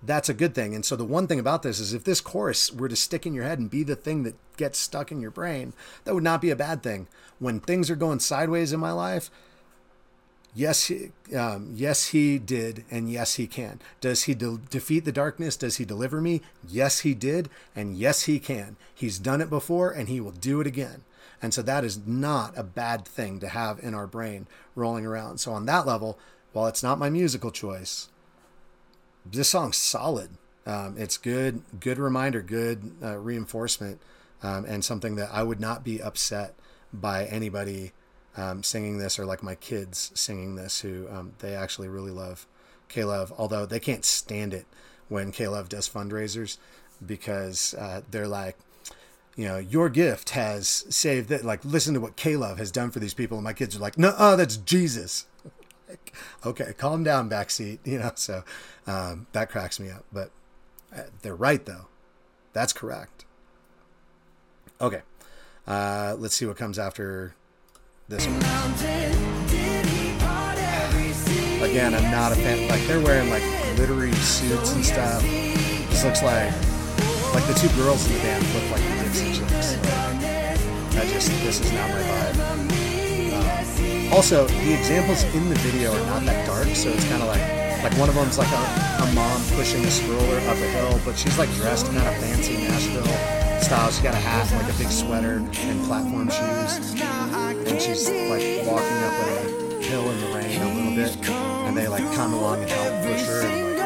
that's 0.03 0.29
a 0.29 0.35
good 0.35 0.55
thing. 0.55 0.75
And 0.75 0.85
so 0.85 0.97
the 0.97 1.05
one 1.05 1.27
thing 1.27 1.39
about 1.39 1.63
this 1.63 1.79
is 1.79 1.95
if 1.95 2.05
this 2.05 2.21
chorus 2.21 2.73
were 2.73 2.89
to 2.89 2.97
stick 2.97 3.27
in 3.27 3.35
your 3.35 3.45
head 3.45 3.59
and 3.59 3.71
be 3.71 3.83
the 3.83 3.97
thing 3.97 4.25
that 4.25 4.35
gets 4.57 4.79
stuck 4.79 5.13
in 5.13 5.21
your 5.21 5.31
brain, 5.31 5.73
that 6.05 6.15
would 6.15 6.25
not 6.25 6.41
be 6.41 6.51
a 6.51 6.57
bad 6.57 6.83
thing. 6.83 7.07
When 7.39 7.61
things 7.61 7.91
are 7.91 7.97
going 7.97 8.21
sideways 8.21 8.73
in 8.73 8.81
my 8.81 8.93
life, 8.93 9.31
yes, 10.55 10.87
he, 10.87 11.13
um, 11.37 11.73
yes, 11.75 12.09
he 12.09 12.39
did, 12.39 12.85
and 12.91 13.11
yes, 13.11 13.35
he 13.35 13.47
can. 13.47 13.81
Does 14.01 14.25
he 14.25 14.35
de- 14.35 14.59
defeat 14.71 15.05
the 15.05 15.13
darkness? 15.13 15.57
Does 15.57 15.77
he 15.77 15.85
deliver 15.85 16.21
me? 16.21 16.43
Yes, 16.67 17.01
he 17.01 17.15
did, 17.15 17.49
and 17.75 17.97
yes, 17.97 18.25
he 18.25 18.39
can. 18.39 18.77
He's 18.95 19.19
done 19.19 19.41
it 19.41 19.51
before, 19.51 19.91
and 19.91 20.09
he 20.09 20.21
will 20.21 20.33
do 20.33 20.61
it 20.61 20.67
again. 20.67 21.03
And 21.41 21.53
so 21.53 21.63
that 21.63 21.85
is 21.85 22.07
not 22.07 22.57
a 22.57 22.63
bad 22.63 23.05
thing 23.05 23.41
to 23.41 23.49
have 23.49 23.81
in 23.81 23.95
our 23.95 24.07
brain 24.07 24.47
rolling 24.77 25.05
around. 25.05 25.39
So 25.39 25.53
on 25.53 25.67
that 25.67 25.87
level, 25.87 26.19
while 26.53 26.69
it's 26.69 26.83
not 26.83 27.01
my 27.01 27.11
musical 27.11 27.51
choice, 27.51 28.09
this 29.25 29.49
song's 29.49 29.77
solid. 29.77 30.31
Um, 30.67 30.97
it's 30.97 31.17
good, 31.17 31.63
good 31.81 31.99
reminder, 31.99 32.41
good 32.41 32.93
uh, 33.03 33.19
reinforcement, 33.19 34.01
um, 34.43 34.65
and 34.65 34.85
something 34.85 35.17
that 35.17 35.31
I 35.33 35.43
would 35.43 35.61
not 35.61 35.85
be 35.85 36.01
upset 36.01 36.55
by 36.93 37.25
anybody 37.27 37.93
um, 38.37 38.63
singing 38.63 38.99
this 38.99 39.19
or 39.19 39.27
like 39.27 39.43
my 39.43 39.55
kids 39.55 40.11
singing 40.15 40.55
this 40.55 40.81
who 40.81 41.09
um, 41.11 41.33
they 41.41 41.55
actually 41.55 41.89
really 41.89 42.11
love 42.11 42.47
K-Love, 42.89 43.33
although 43.37 43.67
they 43.67 43.81
can't 43.81 44.05
stand 44.05 44.55
it 44.55 44.67
when 45.09 45.33
K-Love 45.33 45.69
does 45.69 45.89
fundraisers 45.89 46.59
because 47.05 47.75
uh, 47.75 48.03
they're 48.11 48.29
like, 48.29 48.57
you 49.37 49.47
know, 49.47 49.59
your 49.59 49.89
gift 49.89 50.31
has 50.31 50.69
saved 50.91 51.31
that. 51.31 51.45
Like, 51.45 51.65
listen 51.65 51.95
to 51.95 52.01
what 52.01 52.17
K-Love 52.17 52.59
has 52.59 52.71
done 52.71 52.91
for 52.91 53.01
these 53.01 53.15
people. 53.15 53.39
And 53.39 53.45
my 53.45 53.55
kids 53.55 53.75
are 53.75 53.79
like, 53.79 53.99
no, 53.99 54.37
that's 54.37 54.59
Jesus. 54.59 55.27
Like, 55.93 56.13
okay, 56.45 56.73
calm 56.77 57.05
down, 57.05 57.29
backseat. 57.31 57.79
You 57.85 57.99
know, 57.99 58.13
so 58.15 58.43
um, 58.87 59.27
that 59.33 59.51
cracks 59.51 59.79
me 59.79 59.91
up. 59.91 60.05
But 60.13 60.31
uh, 60.95 61.03
they're 61.23 61.35
right, 61.37 61.65
though. 61.65 61.87
That's 62.53 62.73
correct. 62.73 63.25
Okay, 64.81 65.03
uh, 65.67 66.17
let's 66.19 66.35
see 66.35 66.47
what 66.47 66.57
comes 66.57 66.79
after 66.79 67.35
this 68.09 68.27
one. 68.27 68.43
Again, 71.63 71.95
I'm 71.95 72.11
not 72.11 72.33
a 72.33 72.35
fan. 72.35 72.69
Like, 72.69 72.85
they're 72.87 73.01
wearing 73.01 73.31
like 73.31 73.43
glittery 73.77 74.13
suits 74.13 74.73
and 74.73 74.85
stuff. 74.85 75.23
This 75.23 76.05
looks 76.05 76.23
like 76.23 76.53
like 77.35 77.47
the 77.47 77.55
two 77.55 77.69
girls 77.77 78.07
in 78.09 78.15
the 78.15 78.19
band 78.21 78.45
look 78.53 78.71
like 78.73 78.83
the 78.83 79.05
Dixie 79.05 79.33
Chicks. 79.33 79.77
I 80.97 81.07
just 81.07 81.29
this 81.43 81.61
is 81.61 81.73
not 81.73 81.89
my 81.89 82.03
vibe. 82.03 82.62
Also, 84.13 84.47
the 84.47 84.75
examples 84.79 85.25
in 85.35 85.49
the 85.49 85.55
video 85.57 85.91
are 85.91 86.07
not 86.07 86.23
that 86.25 86.47
dark, 86.47 86.69
so 86.77 86.91
it's 86.91 87.09
kind 87.09 87.23
of 87.23 87.29
like 87.29 87.41
like 87.83 87.99
one 87.99 88.09
of 88.11 88.15
them's 88.15 88.37
like 88.39 88.53
a, 88.53 89.03
a 89.03 89.13
mom 89.15 89.43
pushing 89.57 89.83
a 89.85 89.91
stroller 89.91 90.39
up 90.47 90.57
a 90.57 90.69
hill, 90.77 91.01
but 91.05 91.17
she's 91.17 91.39
like 91.39 91.51
dressed 91.55 91.89
in 91.89 91.95
kind 91.95 92.07
of 92.07 92.15
fancy 92.23 92.59
Nashville 92.59 93.07
style. 93.63 93.91
She's 93.91 94.03
got 94.03 94.15
a 94.15 94.19
hat, 94.19 94.53
and 94.53 94.63
like 94.63 94.73
a 94.73 94.79
big 94.79 94.91
sweater, 94.91 95.39
and 95.39 95.85
platform 95.85 96.29
shoes, 96.29 96.93
and 97.01 97.81
she's 97.81 98.09
like 98.09 98.67
walking 98.69 99.03
up 99.03 99.15
a 99.27 99.83
hill 99.83 100.09
in 100.11 100.21
the 100.21 100.27
rain 100.37 100.61
a 100.61 100.69
little 100.75 100.95
bit, 100.95 101.17
and 101.67 101.75
they 101.75 101.89
like 101.89 102.05
come 102.15 102.35
along 102.35 102.61
and 102.61 102.71
help 102.71 103.03
push 103.03 103.25
her. 103.27 103.43
And, 103.43 103.79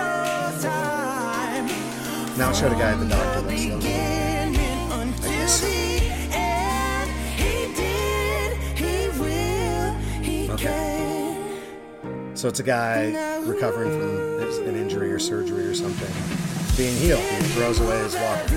like, 2.27 2.37
now 2.37 2.51
I 2.51 2.53
show 2.53 2.69
the 2.69 2.75
guy 2.75 2.91
at 2.93 2.99
the 2.99 3.07
doctor 3.07 3.43
that's 3.43 3.65
the 3.65 3.96
So 12.35 12.49
it's 12.49 12.61
a 12.61 12.63
guy 12.63 13.39
recovering 13.45 13.91
from 13.91 14.69
an 14.69 14.77
injury 14.77 15.11
or 15.11 15.19
surgery 15.19 15.65
or 15.65 15.75
something, 15.75 16.13
being 16.77 16.97
healed. 16.97 17.21
He 17.21 17.43
throws 17.55 17.81
away 17.81 17.99
his 17.99 18.15
walker. 18.15 18.55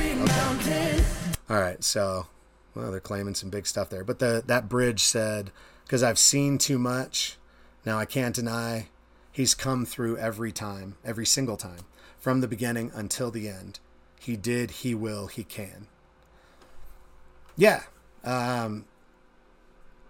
Okay. 0.59 1.03
All 1.49 1.59
right. 1.59 1.83
So, 1.83 2.27
well, 2.75 2.91
they're 2.91 2.99
claiming 2.99 3.35
some 3.35 3.49
big 3.49 3.65
stuff 3.65 3.89
there. 3.89 4.03
But 4.03 4.19
the 4.19 4.43
that 4.47 4.67
bridge 4.67 5.03
said, 5.03 5.51
"Because 5.85 6.03
I've 6.03 6.19
seen 6.19 6.57
too 6.57 6.77
much, 6.77 7.37
now 7.85 7.97
I 7.97 8.05
can't 8.05 8.35
deny. 8.35 8.87
He's 9.31 9.55
come 9.55 9.85
through 9.85 10.17
every 10.17 10.51
time, 10.51 10.97
every 11.05 11.25
single 11.25 11.55
time, 11.55 11.85
from 12.19 12.41
the 12.41 12.47
beginning 12.47 12.91
until 12.93 13.31
the 13.31 13.47
end. 13.47 13.79
He 14.19 14.35
did. 14.35 14.71
He 14.71 14.93
will. 14.93 15.27
He 15.27 15.43
can." 15.43 15.87
Yeah. 17.55 17.83
Um, 18.23 18.85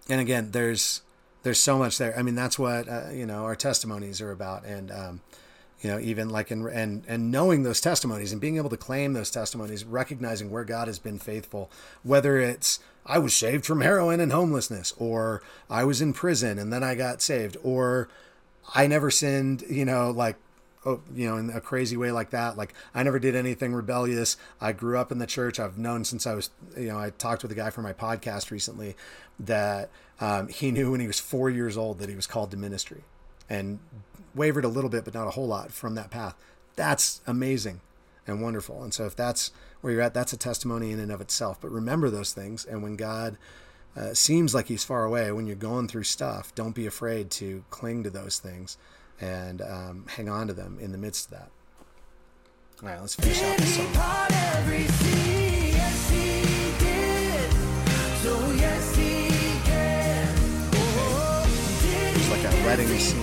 and 0.10 0.20
again, 0.20 0.52
there's 0.52 1.02
there's 1.44 1.62
so 1.62 1.78
much 1.78 1.98
there. 1.98 2.18
I 2.18 2.22
mean, 2.22 2.36
that's 2.36 2.60
what 2.60 2.88
uh, 2.88 3.10
you 3.12 3.26
know 3.26 3.44
our 3.44 3.56
testimonies 3.56 4.22
are 4.22 4.32
about, 4.32 4.66
and 4.66 4.92
um, 4.92 5.22
you 5.82 5.90
know, 5.90 6.00
even 6.00 6.30
like 6.30 6.52
in 6.52 6.68
and 6.68 7.04
and 7.08 7.32
knowing 7.32 7.64
those 7.64 7.80
testimonies 7.80 8.32
and 8.32 8.42
being 8.42 8.58
able 8.58 8.70
to 8.70 8.78
claim 8.78 9.14
those 9.14 9.32
testimonies, 9.32 9.86
recognizing 9.86 10.52
where 10.52 10.66
God 10.66 10.88
has 10.88 11.00
been 11.00 11.20
faithful, 11.20 11.72
whether 12.04 12.38
it's 12.38 12.80
I 13.06 13.20
was 13.20 13.36
saved 13.36 13.66
from 13.66 13.82
heroin 13.82 14.20
and 14.20 14.32
homelessness, 14.32 14.94
or 14.98 15.42
I 15.70 15.84
was 15.86 16.02
in 16.02 16.14
prison 16.14 16.60
and 16.60 16.72
then 16.72 16.84
I 16.84 16.96
got 16.96 17.22
saved, 17.22 17.56
or 17.64 18.10
I 18.76 18.88
never 18.88 19.10
sinned, 19.10 19.64
you 19.70 19.86
know, 19.86 20.12
like 20.12 20.36
you 21.14 21.28
know, 21.28 21.38
in 21.38 21.50
a 21.50 21.62
crazy 21.62 21.98
way 21.98 22.12
like 22.12 22.32
that. 22.32 22.58
Like 22.58 22.74
I 22.94 23.04
never 23.04 23.20
did 23.20 23.36
anything 23.36 23.74
rebellious. 23.74 24.38
I 24.60 24.72
grew 24.72 24.98
up 24.98 25.12
in 25.12 25.20
the 25.20 25.28
church. 25.28 25.60
I've 25.60 25.78
known 25.78 26.04
since 26.04 26.26
I 26.26 26.34
was, 26.34 26.50
you 26.78 26.88
know, 26.88 27.00
I 27.00 27.12
talked 27.12 27.44
with 27.44 27.52
a 27.52 27.56
guy 27.56 27.70
for 27.70 27.82
my 27.82 27.94
podcast 27.94 28.52
recently 28.52 28.96
that 29.40 29.90
um, 30.20 30.48
he 30.48 30.72
knew 30.72 30.92
when 30.92 31.00
he 31.00 31.08
was 31.08 31.20
four 31.20 31.50
years 31.50 31.78
old 31.78 32.00
that 32.00 32.10
he 32.10 32.16
was 32.16 32.28
called 32.28 32.52
to 32.52 32.58
ministry 32.58 33.04
and 33.50 33.80
wavered 34.36 34.66
a 34.66 34.70
little 34.70 34.90
bit, 34.90 35.06
but 35.06 35.14
not 35.14 35.28
a 35.28 35.32
whole 35.32 35.48
lot 35.48 35.72
from 35.72 35.96
that 35.96 36.12
path. 36.12 36.36
That's 36.76 37.22
amazing 37.26 37.82
and 38.28 38.42
wonderful. 38.42 38.84
And 38.84 38.94
so 38.94 39.06
if 39.06 39.16
that's 39.16 39.52
where 39.82 39.94
you're 39.94 40.02
at, 40.02 40.14
that's 40.14 40.34
a 40.34 40.38
testimony 40.38 40.92
in 40.92 41.00
and 41.00 41.12
of 41.12 41.22
itself. 41.22 41.60
But 41.60 41.72
remember 41.72 42.10
those 42.10 42.34
things. 42.34 42.66
And 42.66 42.84
when 42.84 42.96
God 42.96 43.38
uh, 43.96 44.14
seems 44.14 44.54
like 44.54 44.68
He's 44.68 44.84
far 44.84 45.04
away, 45.04 45.32
when 45.32 45.48
you're 45.48 45.56
going 45.56 45.88
through 45.88 46.04
stuff, 46.04 46.54
don't 46.56 46.76
be 46.76 46.86
afraid 46.86 47.32
to 47.32 47.64
cling 47.70 48.04
to 48.04 48.10
those 48.10 48.40
things 48.40 48.78
and 49.22 49.62
um, 49.62 50.06
hang 50.08 50.30
on 50.30 50.48
to 50.48 50.54
them 50.54 50.78
in 50.80 50.92
the 50.92 50.98
midst 50.98 51.26
of 51.26 51.32
that. 51.32 51.52
All 52.82 52.90
right, 52.90 53.00
let's 53.02 53.16
finish 53.16 53.42
out 53.44 53.58
this 53.58 53.76
song. 53.76 53.92
Part 53.94 54.32
every 54.32 54.88
sea, 54.88 55.72
yes 55.72 56.10
he 56.10 56.42
did. 56.80 57.52
So 58.24 58.52
yes 58.52 58.96
he 58.96 59.30
can. 59.66 60.36
Did 60.72 62.16
There's 62.16 62.30
like 62.30 62.46
a 62.46 62.56
wedding 62.66 62.88
scene. 63.00 63.22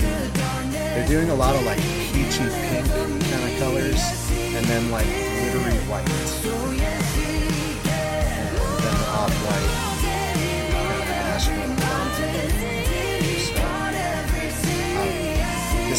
They're 0.72 1.08
doing 1.08 1.30
a 1.30 1.34
lot 1.34 1.54
of 1.56 1.62
like 1.64 1.78
peachy 1.78 2.44
pink 2.44 2.86
kind 2.86 3.44
of 3.50 3.58
colors, 3.58 4.00
and 4.32 4.64
then 4.66 4.90
like 4.90 5.06
glittery 5.06 5.78
white, 5.88 6.08
and 7.88 8.56
then 8.82 8.94
the 8.98 9.08
off 9.08 9.32
white, 9.44 9.95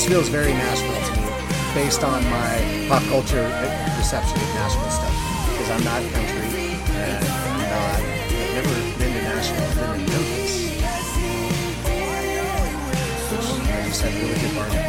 Feels 0.07 0.29
very 0.29 0.53
Nashville 0.53 1.03
to 1.03 1.11
me, 1.19 1.27
based 1.75 2.01
on 2.01 2.23
my 2.31 2.87
pop 2.87 3.03
culture 3.11 3.43
reception 3.97 4.39
of 4.39 4.47
Nashville 4.55 4.89
stuff. 4.89 5.11
Because 5.51 5.69
I'm 5.69 5.83
not 5.83 6.01
country, 6.13 6.47
and 6.95 7.27
I'm 7.27 7.59
not. 7.67 7.99
I've 7.99 8.55
never 8.55 8.71
been 8.97 9.11
to 9.11 9.21
Nashville. 9.21 9.67
I've 9.67 9.75
been 9.75 10.05
to 10.05 10.11
Memphis. 10.13 10.53
which 13.31 13.49
I 13.67 13.83
just 13.85 14.01
had 14.01 14.13
a 14.13 14.15
really 14.15 14.39
good 14.39 14.55
barbecue. 14.55 14.79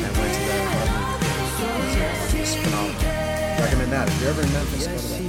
I 0.00 0.08
went 0.16 0.32
to 0.32 0.40
the 0.48 0.56
barbecue. 0.72 2.08
It 2.32 2.40
was 2.40 2.54
phenomenal. 2.64 3.60
Recommend 3.60 3.92
that. 3.92 4.08
If 4.08 4.16
you're 4.22 4.30
ever 4.30 4.40
in 4.40 4.52
Memphis, 4.54 4.86
go 4.86 4.96
to 4.96 5.02
that. 5.04 5.20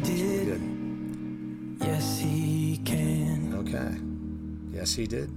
It's 0.00 0.08
really 0.08 0.44
good. 0.46 0.62
Yes 1.86 2.18
he 2.20 2.78
can. 2.86 3.52
Okay. 3.54 3.92
Yes, 4.74 4.94
he 4.94 5.06
did. 5.06 5.30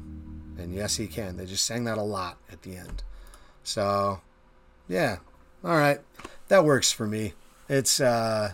Yes, 0.71 0.97
he 0.97 1.07
can. 1.07 1.37
They 1.37 1.45
just 1.45 1.65
sang 1.65 1.83
that 1.85 1.97
a 1.97 2.03
lot 2.03 2.37
at 2.51 2.61
the 2.61 2.75
end. 2.75 3.03
So, 3.63 4.21
yeah. 4.87 5.17
All 5.63 5.75
right. 5.77 5.99
That 6.49 6.65
works 6.65 6.91
for 6.91 7.07
me. 7.07 7.33
It's, 7.69 7.99
uh, 7.99 8.53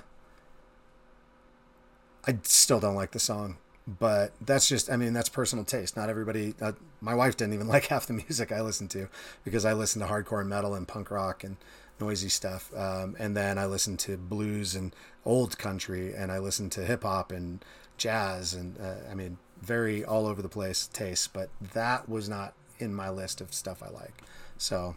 I 2.25 2.37
still 2.43 2.79
don't 2.79 2.95
like 2.95 3.11
the 3.11 3.19
song, 3.19 3.57
but 3.87 4.33
that's 4.39 4.67
just, 4.67 4.91
I 4.91 4.97
mean, 4.97 5.13
that's 5.13 5.29
personal 5.29 5.65
taste. 5.65 5.97
Not 5.97 6.09
everybody, 6.09 6.53
uh, 6.61 6.73
my 7.01 7.15
wife 7.15 7.35
didn't 7.37 7.55
even 7.55 7.67
like 7.75 7.87
half 7.87 8.05
the 8.05 8.13
music 8.13 8.51
I 8.51 8.61
listened 8.61 8.91
to 8.91 9.09
because 9.43 9.65
I 9.65 9.73
listened 9.73 10.05
to 10.05 10.11
hardcore 10.11 10.45
metal 10.45 10.75
and 10.75 10.87
punk 10.87 11.11
rock 11.11 11.43
and 11.43 11.57
noisy 11.99 12.29
stuff. 12.29 12.71
Um, 12.75 13.15
and 13.19 13.35
then 13.35 13.57
I 13.57 13.65
listened 13.65 13.99
to 13.99 14.17
blues 14.17 14.75
and 14.75 14.95
old 15.25 15.57
country 15.57 16.13
and 16.13 16.31
I 16.31 16.37
listened 16.37 16.71
to 16.73 16.85
hip 16.85 17.03
hop 17.03 17.31
and 17.31 17.65
jazz 17.97 18.53
and, 18.53 18.79
uh, 18.79 19.09
I 19.11 19.15
mean, 19.15 19.37
very 19.61 20.03
all 20.03 20.27
over 20.27 20.41
the 20.41 20.49
place 20.49 20.87
taste, 20.87 21.33
but 21.33 21.49
that 21.73 22.07
was 22.09 22.29
not 22.29 22.53
in 22.79 22.93
my 22.93 23.09
list 23.09 23.41
of 23.41 23.53
stuff 23.53 23.83
I 23.83 23.89
like. 23.89 24.13
So, 24.57 24.95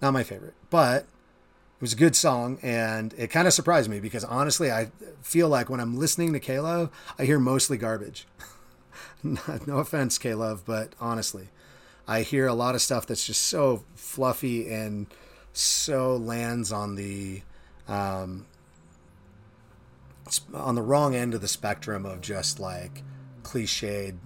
not 0.00 0.12
my 0.12 0.22
favorite, 0.22 0.54
but 0.70 1.02
it 1.02 1.80
was 1.80 1.92
a 1.92 1.96
good 1.96 2.14
song 2.14 2.58
and 2.62 3.14
it 3.18 3.28
kind 3.28 3.48
of 3.48 3.52
surprised 3.52 3.90
me 3.90 3.98
because 3.98 4.22
honestly 4.22 4.70
i 4.70 4.88
feel 5.20 5.48
like 5.48 5.68
when 5.68 5.80
i'm 5.80 5.98
listening 5.98 6.32
to 6.32 6.38
k-love 6.38 6.88
i 7.18 7.24
hear 7.24 7.40
mostly 7.40 7.76
garbage 7.76 8.24
no 9.24 9.78
offense 9.78 10.16
k-love 10.16 10.62
but 10.64 10.92
honestly 11.00 11.48
i 12.06 12.22
hear 12.22 12.46
a 12.46 12.54
lot 12.54 12.76
of 12.76 12.80
stuff 12.80 13.04
that's 13.04 13.26
just 13.26 13.42
so 13.42 13.82
fluffy 13.96 14.72
and 14.72 15.08
so 15.52 16.16
lands 16.16 16.70
on 16.70 16.94
the 16.94 17.42
um, 17.88 18.46
on 20.54 20.74
the 20.74 20.82
wrong 20.82 21.14
end 21.14 21.34
of 21.34 21.40
the 21.40 21.48
spectrum 21.48 22.06
of 22.06 22.20
just 22.20 22.60
like 22.60 23.02
cliched 23.52 24.16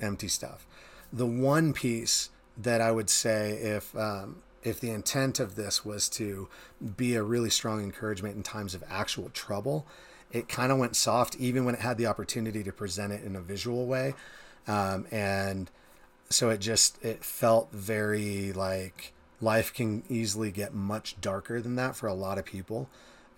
empty 0.00 0.28
stuff 0.28 0.66
the 1.12 1.26
one 1.26 1.72
piece 1.72 2.30
that 2.56 2.80
i 2.80 2.90
would 2.90 3.10
say 3.10 3.52
if 3.52 3.96
um, 3.96 4.42
if 4.64 4.80
the 4.80 4.90
intent 4.90 5.38
of 5.38 5.54
this 5.54 5.84
was 5.84 6.08
to 6.08 6.48
be 6.96 7.14
a 7.14 7.22
really 7.22 7.50
strong 7.50 7.82
encouragement 7.82 8.34
in 8.34 8.42
times 8.42 8.74
of 8.74 8.82
actual 8.88 9.28
trouble, 9.28 9.86
it 10.32 10.48
kind 10.48 10.72
of 10.72 10.78
went 10.78 10.96
soft, 10.96 11.36
even 11.36 11.64
when 11.64 11.74
it 11.74 11.82
had 11.82 11.98
the 11.98 12.06
opportunity 12.06 12.64
to 12.64 12.72
present 12.72 13.12
it 13.12 13.22
in 13.22 13.36
a 13.36 13.40
visual 13.40 13.86
way. 13.86 14.14
Um, 14.66 15.06
and 15.10 15.70
so 16.30 16.48
it 16.48 16.58
just, 16.60 17.02
it 17.04 17.22
felt 17.22 17.70
very 17.72 18.52
like 18.52 19.12
life 19.40 19.72
can 19.72 20.02
easily 20.08 20.50
get 20.50 20.74
much 20.74 21.20
darker 21.20 21.60
than 21.60 21.76
that 21.76 21.94
for 21.94 22.06
a 22.06 22.14
lot 22.14 22.38
of 22.38 22.46
people. 22.46 22.88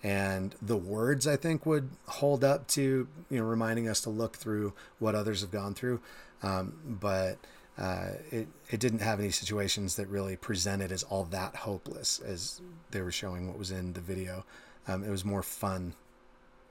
And 0.03 0.55
the 0.63 0.77
words, 0.77 1.27
I 1.27 1.37
think, 1.37 1.67
would 1.67 1.91
hold 2.07 2.45
up 2.45 2.69
to, 2.69 3.09
you 3.31 3.39
know, 3.39 3.45
reminding 3.45 3.89
us 3.89 4.01
to 4.03 4.11
look 4.11 4.37
through 4.37 4.73
what 4.99 5.15
others 5.15 5.41
have 5.41 5.51
gone 5.51 5.75
through. 5.75 6.01
Um, 6.43 6.75
but 7.01 7.39
uh, 7.79 8.11
it 8.31 8.49
it 8.71 8.81
didn't 8.81 9.01
have 9.01 9.21
any 9.21 9.31
situations 9.31 9.97
that 9.97 10.07
really 10.09 10.37
presented 10.37 10.93
as 10.93 11.03
all 11.03 11.25
that 11.25 11.57
hopeless 11.57 12.21
as 12.21 12.61
they 12.91 13.01
were 13.01 13.11
showing 13.11 13.49
what 13.49 13.59
was 13.59 13.71
in 13.71 13.93
the 13.95 14.01
video. 14.01 14.45
Um, 14.87 15.03
it 15.03 15.11
was 15.11 15.25
more 15.25 15.43
fun 15.43 15.95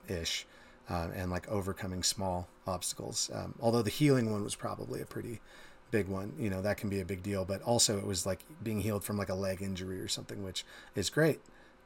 ish 0.08 0.46
um, 0.88 1.12
and 1.14 1.30
like 1.30 1.48
overcoming 1.48 2.02
small 2.02 2.48
obstacles. 2.66 3.30
Um, 3.32 3.54
although 3.60 3.82
the 3.82 3.90
healing 3.90 4.32
one 4.32 4.42
was 4.42 4.54
probably 4.54 5.00
a 5.00 5.06
pretty 5.06 5.40
big 5.90 6.08
one, 6.08 6.32
you 6.38 6.50
know, 6.50 6.62
that 6.62 6.76
can 6.76 6.88
be 6.88 7.00
a 7.00 7.04
big 7.04 7.22
deal. 7.22 7.44
But 7.44 7.62
also, 7.62 7.98
it 7.98 8.06
was 8.06 8.26
like 8.26 8.40
being 8.62 8.80
healed 8.80 9.04
from 9.04 9.16
like 9.16 9.28
a 9.28 9.34
leg 9.34 9.62
injury 9.62 10.00
or 10.00 10.08
something, 10.08 10.42
which 10.42 10.64
is 10.94 11.10
great, 11.10 11.40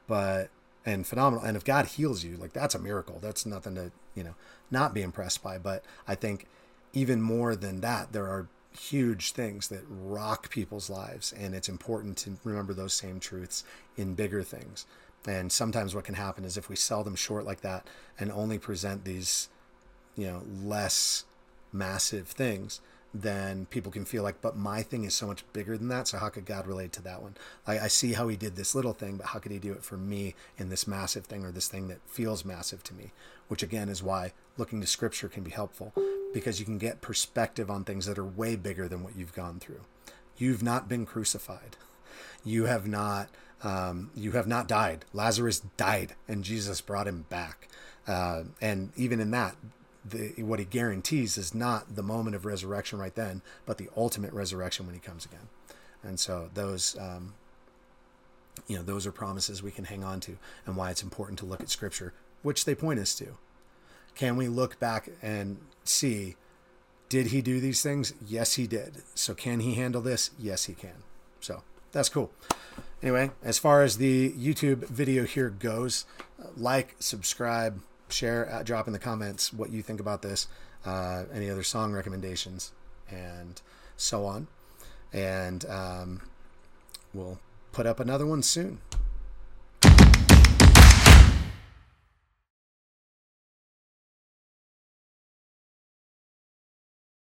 but 0.06 0.50
and 0.86 1.06
phenomenal. 1.06 1.44
And 1.44 1.56
if 1.56 1.64
God 1.64 1.86
heals 1.86 2.24
you, 2.24 2.36
like 2.36 2.52
that's 2.52 2.74
a 2.74 2.78
miracle. 2.78 3.18
That's 3.20 3.46
nothing 3.46 3.74
to 3.74 3.92
you 4.14 4.24
know 4.24 4.34
not 4.70 4.94
be 4.94 5.02
impressed 5.02 5.42
by. 5.42 5.58
But 5.58 5.84
I 6.06 6.14
think 6.14 6.46
even 6.92 7.22
more 7.22 7.54
than 7.54 7.80
that, 7.80 8.12
there 8.12 8.26
are 8.26 8.48
huge 8.72 9.32
things 9.32 9.68
that 9.68 9.82
rock 9.88 10.48
people's 10.50 10.88
lives 10.88 11.32
and 11.32 11.54
it's 11.54 11.68
important 11.68 12.16
to 12.16 12.36
remember 12.44 12.72
those 12.72 12.92
same 12.92 13.18
truths 13.18 13.64
in 13.96 14.14
bigger 14.14 14.44
things 14.44 14.86
and 15.26 15.50
sometimes 15.50 15.94
what 15.94 16.04
can 16.04 16.14
happen 16.14 16.44
is 16.44 16.56
if 16.56 16.68
we 16.68 16.76
sell 16.76 17.02
them 17.02 17.16
short 17.16 17.44
like 17.44 17.62
that 17.62 17.84
and 18.18 18.30
only 18.30 18.58
present 18.58 19.04
these 19.04 19.48
you 20.16 20.24
know 20.24 20.42
less 20.62 21.24
massive 21.72 22.28
things 22.28 22.80
then 23.12 23.66
people 23.66 23.90
can 23.90 24.04
feel 24.04 24.22
like 24.22 24.40
but 24.40 24.56
my 24.56 24.82
thing 24.82 25.04
is 25.04 25.14
so 25.14 25.26
much 25.26 25.44
bigger 25.52 25.76
than 25.76 25.88
that. 25.88 26.08
So 26.08 26.18
how 26.18 26.28
could 26.28 26.44
god 26.44 26.66
relate 26.66 26.92
to 26.94 27.02
that 27.02 27.22
one? 27.22 27.36
Like 27.66 27.80
i 27.80 27.88
see 27.88 28.12
how 28.12 28.28
he 28.28 28.36
did 28.36 28.56
this 28.56 28.74
little 28.74 28.92
thing 28.92 29.16
but 29.16 29.26
how 29.26 29.38
could 29.38 29.52
he 29.52 29.58
do 29.58 29.72
it 29.72 29.82
for 29.82 29.96
me 29.96 30.34
in 30.58 30.68
this 30.68 30.86
massive 30.86 31.26
thing 31.26 31.44
or 31.44 31.50
this 31.50 31.68
thing 31.68 31.88
that 31.88 31.98
feels 32.06 32.44
massive 32.44 32.82
to 32.84 32.94
me? 32.94 33.12
Which 33.48 33.62
again 33.62 33.88
is 33.88 34.02
why 34.02 34.32
looking 34.56 34.80
to 34.80 34.86
scripture 34.86 35.28
can 35.28 35.42
be 35.42 35.50
helpful 35.50 35.92
because 36.32 36.60
you 36.60 36.64
can 36.64 36.78
get 36.78 37.00
perspective 37.00 37.70
on 37.70 37.84
things 37.84 38.06
that 38.06 38.18
are 38.18 38.24
way 38.24 38.54
bigger 38.54 38.86
than 38.86 39.02
what 39.02 39.16
you've 39.16 39.34
gone 39.34 39.58
through. 39.58 39.80
You've 40.36 40.62
not 40.62 40.88
been 40.88 41.04
crucified. 41.06 41.76
You 42.44 42.66
have 42.66 42.86
not 42.86 43.28
um, 43.62 44.10
you 44.14 44.32
have 44.32 44.46
not 44.46 44.68
died. 44.68 45.04
Lazarus 45.12 45.60
died 45.76 46.14
and 46.28 46.44
jesus 46.44 46.80
brought 46.80 47.08
him 47.08 47.26
back. 47.28 47.68
Uh, 48.06 48.44
and 48.60 48.92
even 48.96 49.20
in 49.20 49.30
that 49.32 49.56
the, 50.04 50.42
what 50.42 50.58
he 50.58 50.64
guarantees 50.64 51.36
is 51.36 51.54
not 51.54 51.94
the 51.94 52.02
moment 52.02 52.34
of 52.34 52.46
resurrection 52.46 52.98
right 52.98 53.14
then 53.14 53.42
but 53.66 53.78
the 53.78 53.88
ultimate 53.96 54.32
resurrection 54.32 54.86
when 54.86 54.94
he 54.94 55.00
comes 55.00 55.24
again. 55.24 55.48
And 56.02 56.18
so 56.18 56.50
those 56.54 56.96
um, 56.98 57.34
you 58.66 58.76
know 58.76 58.82
those 58.82 59.06
are 59.06 59.12
promises 59.12 59.62
we 59.62 59.70
can 59.70 59.84
hang 59.84 60.02
on 60.04 60.20
to 60.20 60.38
and 60.66 60.76
why 60.76 60.90
it's 60.90 61.02
important 61.02 61.38
to 61.40 61.46
look 61.46 61.60
at 61.60 61.70
scripture 61.70 62.12
which 62.42 62.64
they 62.64 62.74
point 62.74 62.98
us 62.98 63.14
to. 63.16 63.36
Can 64.14 64.36
we 64.36 64.48
look 64.48 64.78
back 64.78 65.10
and 65.22 65.58
see 65.84 66.36
did 67.08 67.26
he 67.26 67.42
do 67.42 67.58
these 67.60 67.82
things? 67.82 68.14
Yes 68.24 68.54
he 68.54 68.66
did. 68.66 69.02
So 69.14 69.34
can 69.34 69.60
he 69.60 69.74
handle 69.74 70.00
this? 70.00 70.30
Yes 70.38 70.66
he 70.66 70.74
can. 70.74 71.02
So 71.40 71.62
that's 71.92 72.08
cool. 72.08 72.30
Anyway 73.02 73.30
as 73.42 73.58
far 73.58 73.82
as 73.82 73.96
the 73.96 74.32
youtube 74.32 74.86
video 74.88 75.24
here 75.24 75.50
goes 75.50 76.04
uh, 76.42 76.48
like 76.56 76.96
subscribe 76.98 77.80
share 78.12 78.50
uh, 78.52 78.62
drop 78.62 78.86
in 78.86 78.92
the 78.92 78.98
comments 78.98 79.52
what 79.52 79.70
you 79.70 79.82
think 79.82 80.00
about 80.00 80.22
this 80.22 80.48
uh, 80.84 81.24
any 81.32 81.50
other 81.50 81.62
song 81.62 81.92
recommendations 81.92 82.72
and 83.10 83.60
so 83.96 84.24
on. 84.26 84.46
And 85.12 85.64
um, 85.66 86.22
we'll 87.12 87.38
put 87.72 87.86
up 87.86 88.00
another 88.00 88.26
one 88.26 88.42
soon 88.42 88.80